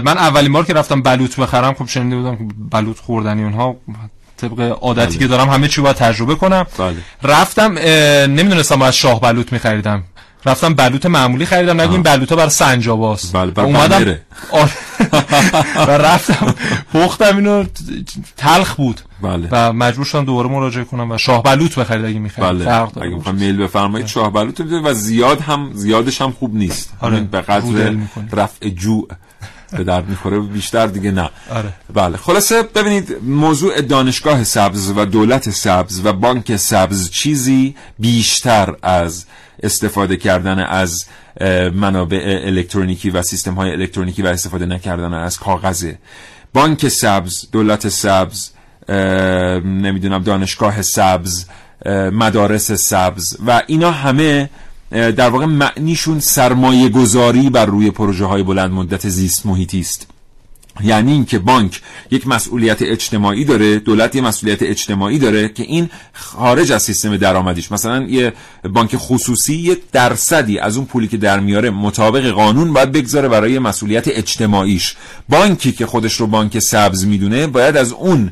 [0.00, 3.76] من اولین بار که رفتم بلوط بخرم خب شنیده بودم که بلوط خوردنی اونها
[4.36, 5.18] طبق عادتی بله.
[5.18, 6.96] که دارم همه چی باید تجربه کنم بله.
[7.22, 7.78] رفتم
[8.32, 10.02] نمی‌دونستم از شاه بلوط میخریدم
[10.46, 13.32] رفتم بلوط معمولی خریدم نگو این بلوطا برای سنجاباست.
[13.32, 14.16] بله اومدم
[15.88, 16.54] و رفتم
[16.94, 17.64] پختم اینو
[18.36, 19.00] تلخ بود.
[19.22, 19.48] بله.
[19.50, 22.72] و مجبور شدم دوباره مراجعه کنم و شاه بلوط بخرید اگه می‌خواید بله.
[22.72, 26.92] اگه می‌خواید میل بفرمایید شاه بلوط و زیاد هم زیادش هم خوب نیست.
[27.00, 27.20] آره.
[27.20, 27.96] به قدر
[28.32, 29.08] رفع جوع.
[29.74, 31.30] به درد می‌خوره بیشتر دیگه نه.
[31.50, 31.72] آره.
[31.94, 32.16] بله.
[32.16, 39.26] خلاصه ببینید موضوع دانشگاه سبز و دولت سبز و بانک سبز چیزی بیشتر از
[39.62, 41.04] استفاده کردن از
[41.74, 45.98] منابع الکترونیکی و سیستم های الکترونیکی و استفاده نکردن از کاغذه
[46.54, 48.50] بانک سبز دولت سبز
[49.64, 51.46] نمی‌دونم دانشگاه سبز
[52.12, 54.50] مدارس سبز و اینا همه
[54.92, 60.06] در واقع معنیشون سرمایه گذاری بر روی پروژه های بلند مدت زیست محیطی است.
[60.80, 61.80] یعنی اینکه بانک
[62.10, 67.72] یک مسئولیت اجتماعی داره دولت یه مسئولیت اجتماعی داره که این خارج از سیستم درآمدیش.
[67.72, 68.32] مثلا یه
[68.72, 73.58] بانک خصوصی یه درصدی از اون پولی که در میاره مطابق قانون باید بگذاره برای
[73.58, 74.96] مسئولیت اجتماعیش.
[75.28, 78.30] بانکی که خودش رو بانک سبز می‌دونه باید از اون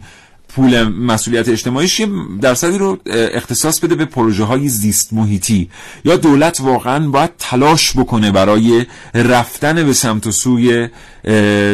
[0.55, 2.09] پول مسئولیت اجتماعیش یه
[2.40, 5.70] درصدی رو اختصاص بده به پروژه های زیست محیطی.
[6.05, 10.88] یا دولت واقعا باید تلاش بکنه برای رفتن به سمت و سوی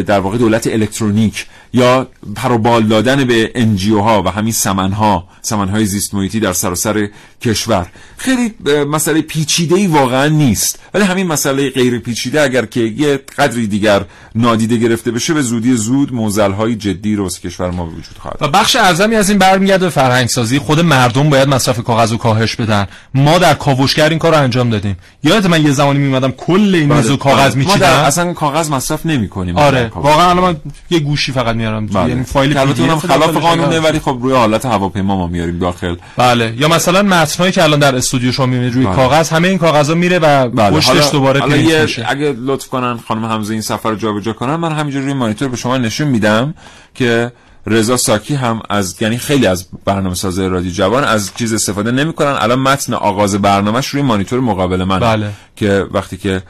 [0.03, 1.47] در واقع دولت الکترونیک.
[1.77, 6.53] یا پروبال دادن به انجیو ها و همین سمن ها سمن های زیست محیطی در
[6.53, 7.09] سراسر
[7.43, 7.87] کشور.
[8.17, 8.55] خیلی
[8.91, 10.79] مسئله پیچیده ای واقعا نیست.
[10.95, 14.05] ولی همین مسئله غیر پیچیده اگر که یه قدری دیگر
[14.35, 18.37] نادیده گرفته بشه به زودی زود موزل های جدی رو کشور ما به وجود خواهد
[18.41, 22.17] و بخش اعظمی از این برمیگرده به فرهنگ سازی خود مردم باید مصرف کاغذ و
[22.17, 22.87] کاهش بدن.
[23.15, 24.97] ما در کاوشگر این کار رو انجام دادیم.
[25.25, 27.65] یادت من یه زمانی میومدم کل این میز و کاغذ بله.
[27.65, 29.57] میچیدم؟ اصلا کاغذ مصرف نمی‌کنیم.
[29.57, 29.91] آره.
[29.95, 30.57] واقعا الان من
[30.91, 32.09] یه گوشی فقط میارم بله.
[32.09, 36.55] یعنی فایل البته اونم خلاف قانونه ولی خب روی حالت هواپیما ما میاریم داخل بله
[36.59, 38.97] یا مثلا متنایی که الان در استودیو شما می‌بینید روی بله.
[38.97, 40.77] کاغذ همه این کاغذا میره و بله.
[40.77, 44.73] پشتش دوباره پرینت میشه اگه لطف کنن خانم حمزه این سفر رو جابجا کنن من
[44.73, 46.55] همینجوری روی مانیتور به شما نشون میدم
[46.95, 47.33] که
[47.67, 52.37] رضا ساکی هم از یعنی خیلی از برنامه ساز رادیو جوان از چیز استفاده نمی‌کنن
[52.41, 55.31] الان متن آغاز برنامهش روی مانیتور مقابل من بله.
[55.57, 56.43] که وقتی که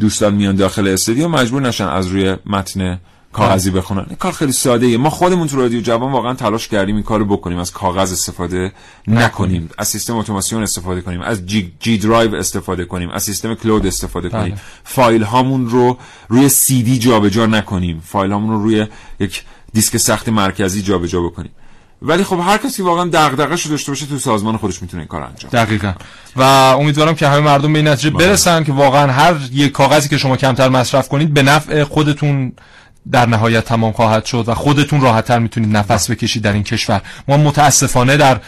[0.00, 3.00] دوستان میان داخل استودیو مجبور نشن از روی متن
[3.36, 4.06] کاغذی بخونن.
[4.08, 4.96] این کار خیلی ساده ایه.
[4.96, 7.58] ما خودمون تو رادیو جوان واقعا تلاش کردیم این کارو بکنیم.
[7.58, 8.72] از کاغذ استفاده
[9.08, 9.70] نکنیم.
[9.78, 11.20] از سیستم اتوماسیون استفاده کنیم.
[11.20, 13.10] از G, G Drive استفاده کنیم.
[13.10, 14.54] از سیستم cloud استفاده کنیم.
[14.54, 14.60] بله.
[14.84, 18.02] فایل هامون رو روی سی دی جابجا نکنیم.
[18.04, 18.86] فایل هامون رو روی
[19.20, 21.50] یک دیسک سخت مرکزی جابجا بکنیم.
[22.02, 25.22] ولی خب هر کسی واقعا دغدغه شو داشته باشه تو سازمان خودش می‌تونه این کار
[25.22, 25.92] انجام دقیقا.
[26.36, 28.26] و امیدوارم که همه مردم به این نتیجه بله.
[28.26, 32.52] برسن که واقعا هر یک کاغذی که شما کمتر مصرف کنید به نفع خودتون
[33.12, 37.36] در نهایت تمام خواهد شد و خودتون راحتتر می‌تونید نفس بکشید در این کشور ما
[37.36, 38.40] متاسفانه در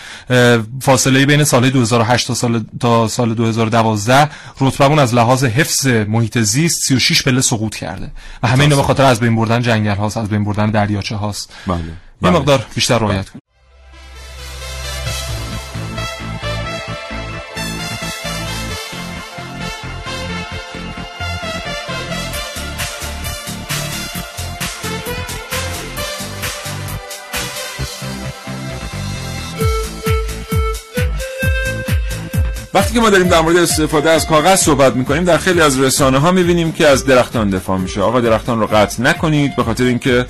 [0.80, 4.30] فاصله بین سال 2008 تا سال تا سال 2012
[4.60, 8.10] رتبمون از لحاظ حفظ محیط زیست 36 پله سقوط کرده
[8.42, 11.52] و همه اینا به خاطر از بین بردن جنگل هاست از بین بردن دریاچه هاست
[11.66, 11.78] بله.
[11.78, 11.84] یه
[12.22, 12.32] بله.
[12.32, 13.47] مقدار بیشتر رعایت کنید
[32.78, 36.18] وقتی که ما داریم در مورد استفاده از کاغذ صحبت می‌کنیم در خیلی از رسانه
[36.18, 38.00] ها می‌بینیم که از درختان دفاع میشه.
[38.00, 40.26] آقا درختان رو قطع نکنید به خاطر اینکه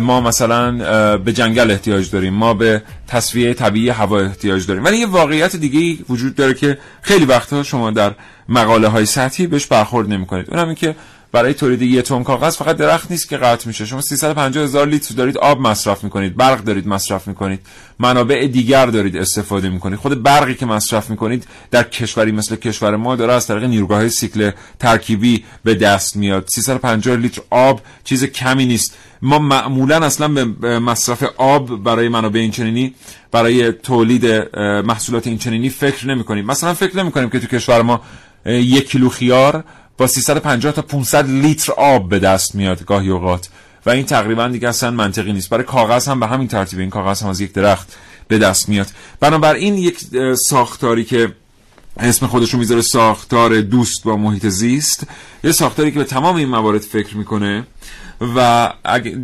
[0.00, 0.72] ما مثلا
[1.18, 4.84] به جنگل احتیاج داریم ما به تصفیه طبیعی هوا احتیاج داریم.
[4.84, 8.12] ولی یه واقعیت دیگه وجود داره که خیلی وقتا شما در
[8.48, 10.96] مقاله های سطحی بهش برخورد نمی کنید اونم این که
[11.32, 13.86] برای تولید یه تن کاغذ فقط درخت نیست که قطع میشه.
[13.86, 17.60] شما 350 هزار لیتر دارید آب مصرف می‌کنید برق دارید مصرف می‌کنید
[17.98, 19.98] منابع دیگر دارید استفاده می‌کنید.
[19.98, 24.50] خود برقی که مصرف می‌کنید در کشوری مثل کشور ما داره از طریق نیروگاه سیکل
[24.78, 26.44] ترکیبی به دست میاد.
[26.48, 28.96] 350 لیتر آب چیز کمی نیست.
[29.22, 32.94] ما معمولا اصلا به مصرف آب برای منابع اینچنینی
[33.32, 34.26] برای تولید
[34.58, 38.00] محصولات اینچنینی فکر نمی کنیم مثلا فکر نمی کنیم که تو کشور ما
[38.46, 39.64] یک کیلو خیار
[39.98, 43.48] با 350 تا 500 لیتر آب به دست میاد گاهی اوقات.
[43.86, 45.50] و این تقریبا دیگه اصلا منطقی نیست.
[45.50, 47.96] برای کاغذ هم به همین ترتیب این کاغذ هم از یک درخت
[48.28, 48.86] به دست میاد.
[49.20, 49.98] بنابراین یک
[50.34, 51.32] ساختاری که
[51.96, 55.06] اسم خودش رو می‌ذاره ساختار دوست با محیط زیست.
[55.44, 57.66] یه ساختاری که به تمام این موارد فکر می‌کنه
[58.36, 58.72] و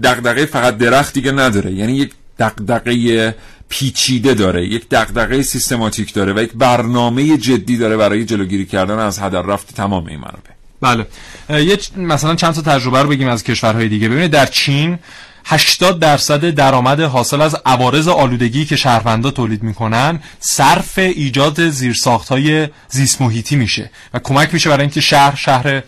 [0.02, 3.34] دغدغه فقط درخت دیگه نداره یعنی یک دغدغه
[3.68, 9.18] پیچیده داره یک دغدغه سیستماتیک داره و یک برنامه جدی داره برای جلوگیری کردن از
[9.18, 10.61] هدر رفت تمام این منابع.
[10.82, 11.06] بله.
[11.48, 14.08] یه مثلا چند تا تجربه رو بگیم از کشورهای دیگه.
[14.08, 14.98] ببینید در چین
[15.44, 23.20] 80 درصد درآمد حاصل از عوارض آلودگی که شهروندا تولید می‌کنن صرف ایجاد زیرساختهای زیست
[23.20, 25.82] محیطی میشه و کمک میشه برای اینکه شهر شهر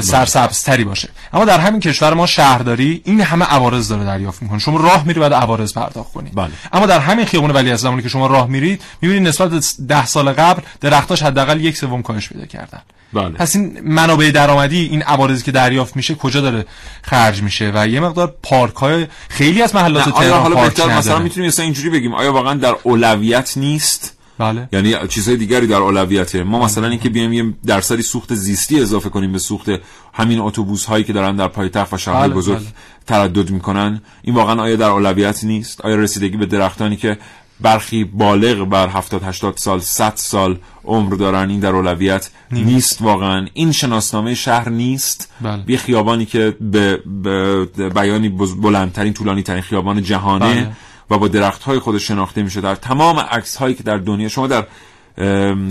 [0.00, 1.08] سرسبزتری باشه.
[1.32, 4.58] اما در همین کشور ما شهرداری این همه عوارض داره دریافت می‌کنه.
[4.58, 6.50] شما راه میری بعد عوارض پرداخت کنید بله.
[6.72, 10.32] اما در همین خیابون ولی از زمانی که شما راه میرید می‌بینید نسبت ده سال
[10.32, 12.80] قبل درختاش حداقل یک سوم کاهش پیدا کردن.
[13.12, 13.28] بله.
[13.28, 16.64] پس این منابع درآمدی این عوارضی که دریافت میشه کجا داره
[17.02, 21.48] خرج میشه؟ و یه مقدار پارک های خیلی از محلات تهران حالا بهتر مثلا می‌تونیم
[21.48, 24.68] مثلا اینجوری بگیم آیا واقعا در اولویت نیست؟ بله.
[24.72, 26.42] یعنی چیزهای دیگری در اولویته.
[26.42, 29.70] ما مثلا اینکه بیایم یه درصدی سوخت زیستی اضافه کنیم به سوخت
[30.12, 32.66] همین اتوبوس هایی که دارن در پایتخت و شهرهای بله، بزرگ بله.
[33.06, 34.02] تردد می‌کنن.
[34.22, 37.18] این واقعا آیا در اولویت نیست؟ آیا رسیدگی به درختانی که
[37.60, 43.02] برخی بالغ بر 70 80 سال 100 سال عمر دارن این در اولویت نیست, نیست
[43.02, 43.46] واقعا.
[43.52, 45.32] این شناسنامه شهر نیست.
[45.40, 45.62] بله.
[45.68, 48.28] یه خیابانی که به, به بیانی
[48.62, 50.72] بلندترین طولانی ترین خیابان جهانه بله.
[51.10, 52.60] و با درخت های خودش شناخته میشه.
[52.60, 54.66] در تمام عکس هایی که در دنیا شما در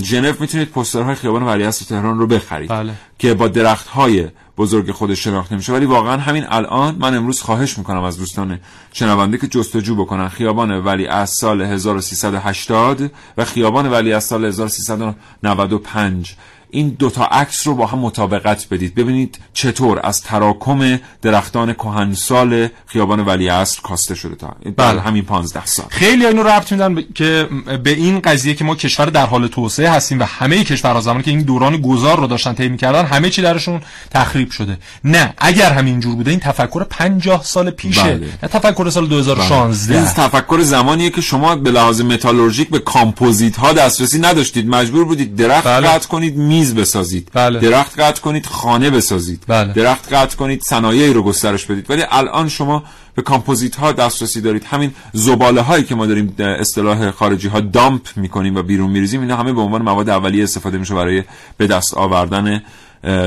[0.03, 2.69] ژنو می‌تونید پوسترهای خیابان ولیعصر تهران رو بخرید.
[2.69, 2.93] بله.
[3.19, 4.27] که با درخت های
[4.57, 5.73] بزرگ خودش شناخته میشه.
[5.73, 8.59] ولی واقعا همین الان من امروز خواهش می‌کنم از دوستان
[8.93, 10.27] شنونده که جستجو بکنن.
[10.27, 16.35] خیابان ولی از سال 1380 و خیابان ولی از سال 1395
[16.71, 18.95] این دوتا عکس رو با هم مطابقت بدید.
[18.95, 25.01] ببینید چطور از تراکم درختان کهنسال خیابان ولیعصر کاسته شده تا بله.
[25.01, 25.85] همین 15 سال.
[25.89, 27.01] خیلی اینو ربط میدن ب...
[27.15, 27.49] که
[27.83, 31.31] به این قضیه که ما کشور در حال توسعه هستیم و همه کشورها زمانی که
[31.31, 34.77] این دوران گذار رو داشتن طی می‌کردن همه چی درشون تخریب شده.
[35.03, 38.03] نه اگر همین جور بوده این تفکر 50 سال پیشه.
[38.03, 38.27] بله.
[38.43, 43.73] نه تفکر سال 2016 این تفکر زمانیه که شما به لحاظ متالورژیک به کامپوزیت ها
[43.73, 44.67] دسترسی نداشتید.
[44.67, 45.87] مجبور بودید درخت بله.
[45.87, 47.59] قطع کنید میز بسازید بله.
[47.59, 49.73] درخت قطع کنید خانه بسازید بله.
[49.73, 52.83] درخت قطع کنید صنایعی رو گسترش بدید ولی الان شما
[53.15, 58.07] به کامپوزیت ها دسترسی دارید همین زباله هایی که ما داریم اصطلاح خارجی ها dump
[58.15, 61.23] می‌کنیم و بیرون میریزیم اینا همه به عنوان مواد اولیه استفاده میشه برای
[61.57, 62.63] به دست آوردن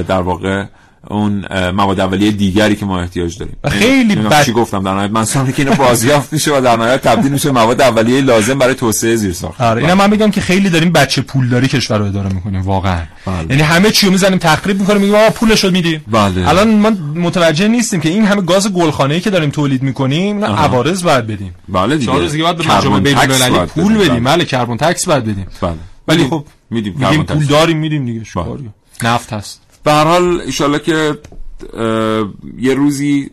[0.09, 0.65] در واقع
[1.11, 3.57] اون مواد اولیه دیگری که ما احتیاج داریم.
[3.69, 4.45] خیلی بد...
[4.45, 4.83] چی گفتم.
[4.83, 8.59] در نهایت منظورم که اینو بازیافت میشه و در نهایت تبدیل میشه مواد اولیه لازم
[8.59, 12.29] برای توسعه زیرساخت آره اینا من میگم که خیلی داریم بچه پولداری کشور رو اداره
[12.29, 13.03] می‌کنیم واقعا.
[13.27, 13.47] بله.
[13.51, 16.05] یعنی همه چی رو می‌زنیم تخریب می‌کنیم میگیم آقا پولش رو میدیم.
[16.11, 16.49] بله.
[16.49, 21.03] الان ما متوجه نیستیم که این همه گاز گلخانه‌ای که داریم تولید می‌کنیم اینا عوارض
[21.03, 21.55] باید بدیم.
[21.69, 22.13] بله دیگه.
[22.13, 24.25] چهار دیگه باید به مجامع بین‌المللی پول بدیم.
[24.25, 24.45] بله.
[24.45, 25.47] کربن تکس باید بدیم.
[25.61, 25.75] بله.
[26.09, 28.23] ولی خب میدیم پول داریم میدیم دیگه.
[29.03, 29.61] نفت هست.
[29.85, 31.19] به هر حال ان که
[32.59, 33.31] یه روزی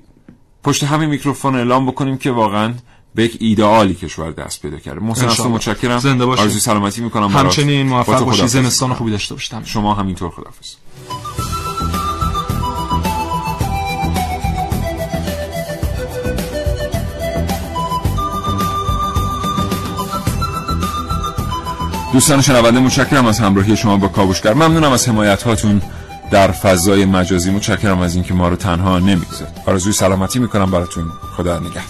[0.63, 2.73] پشت همین میکروفون اعلام بکنیم که واقعا
[3.15, 4.99] به یک ایدئالی کشور دست پیدا کرده.
[4.99, 5.99] محسن اصلا متشکرم.
[5.99, 6.43] زنده باشید.
[6.43, 8.45] آرزوی سلامتی می‌کنم همچنین موفق باشید.
[8.45, 9.65] زمستان خوبی داشته باشید.
[9.65, 10.75] شما همینطور خدافظ
[22.13, 24.53] دوستان شنونده متشکرم از همراهی شما با کاوشگر.
[24.53, 25.81] ممنونم از حمایت هاتون
[26.31, 29.53] در فضای مجازی متشکرم از اینکه ما رو تنها نمی‌گذارید.
[29.67, 31.09] آرزوی سلامتی می‌کنم براتون.
[31.37, 31.83] خدا نگهدار.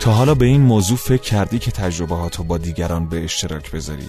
[0.00, 4.08] تا حالا به این موضوع فکر کردی که تجربهاتو با دیگران به اشتراک بذاری؟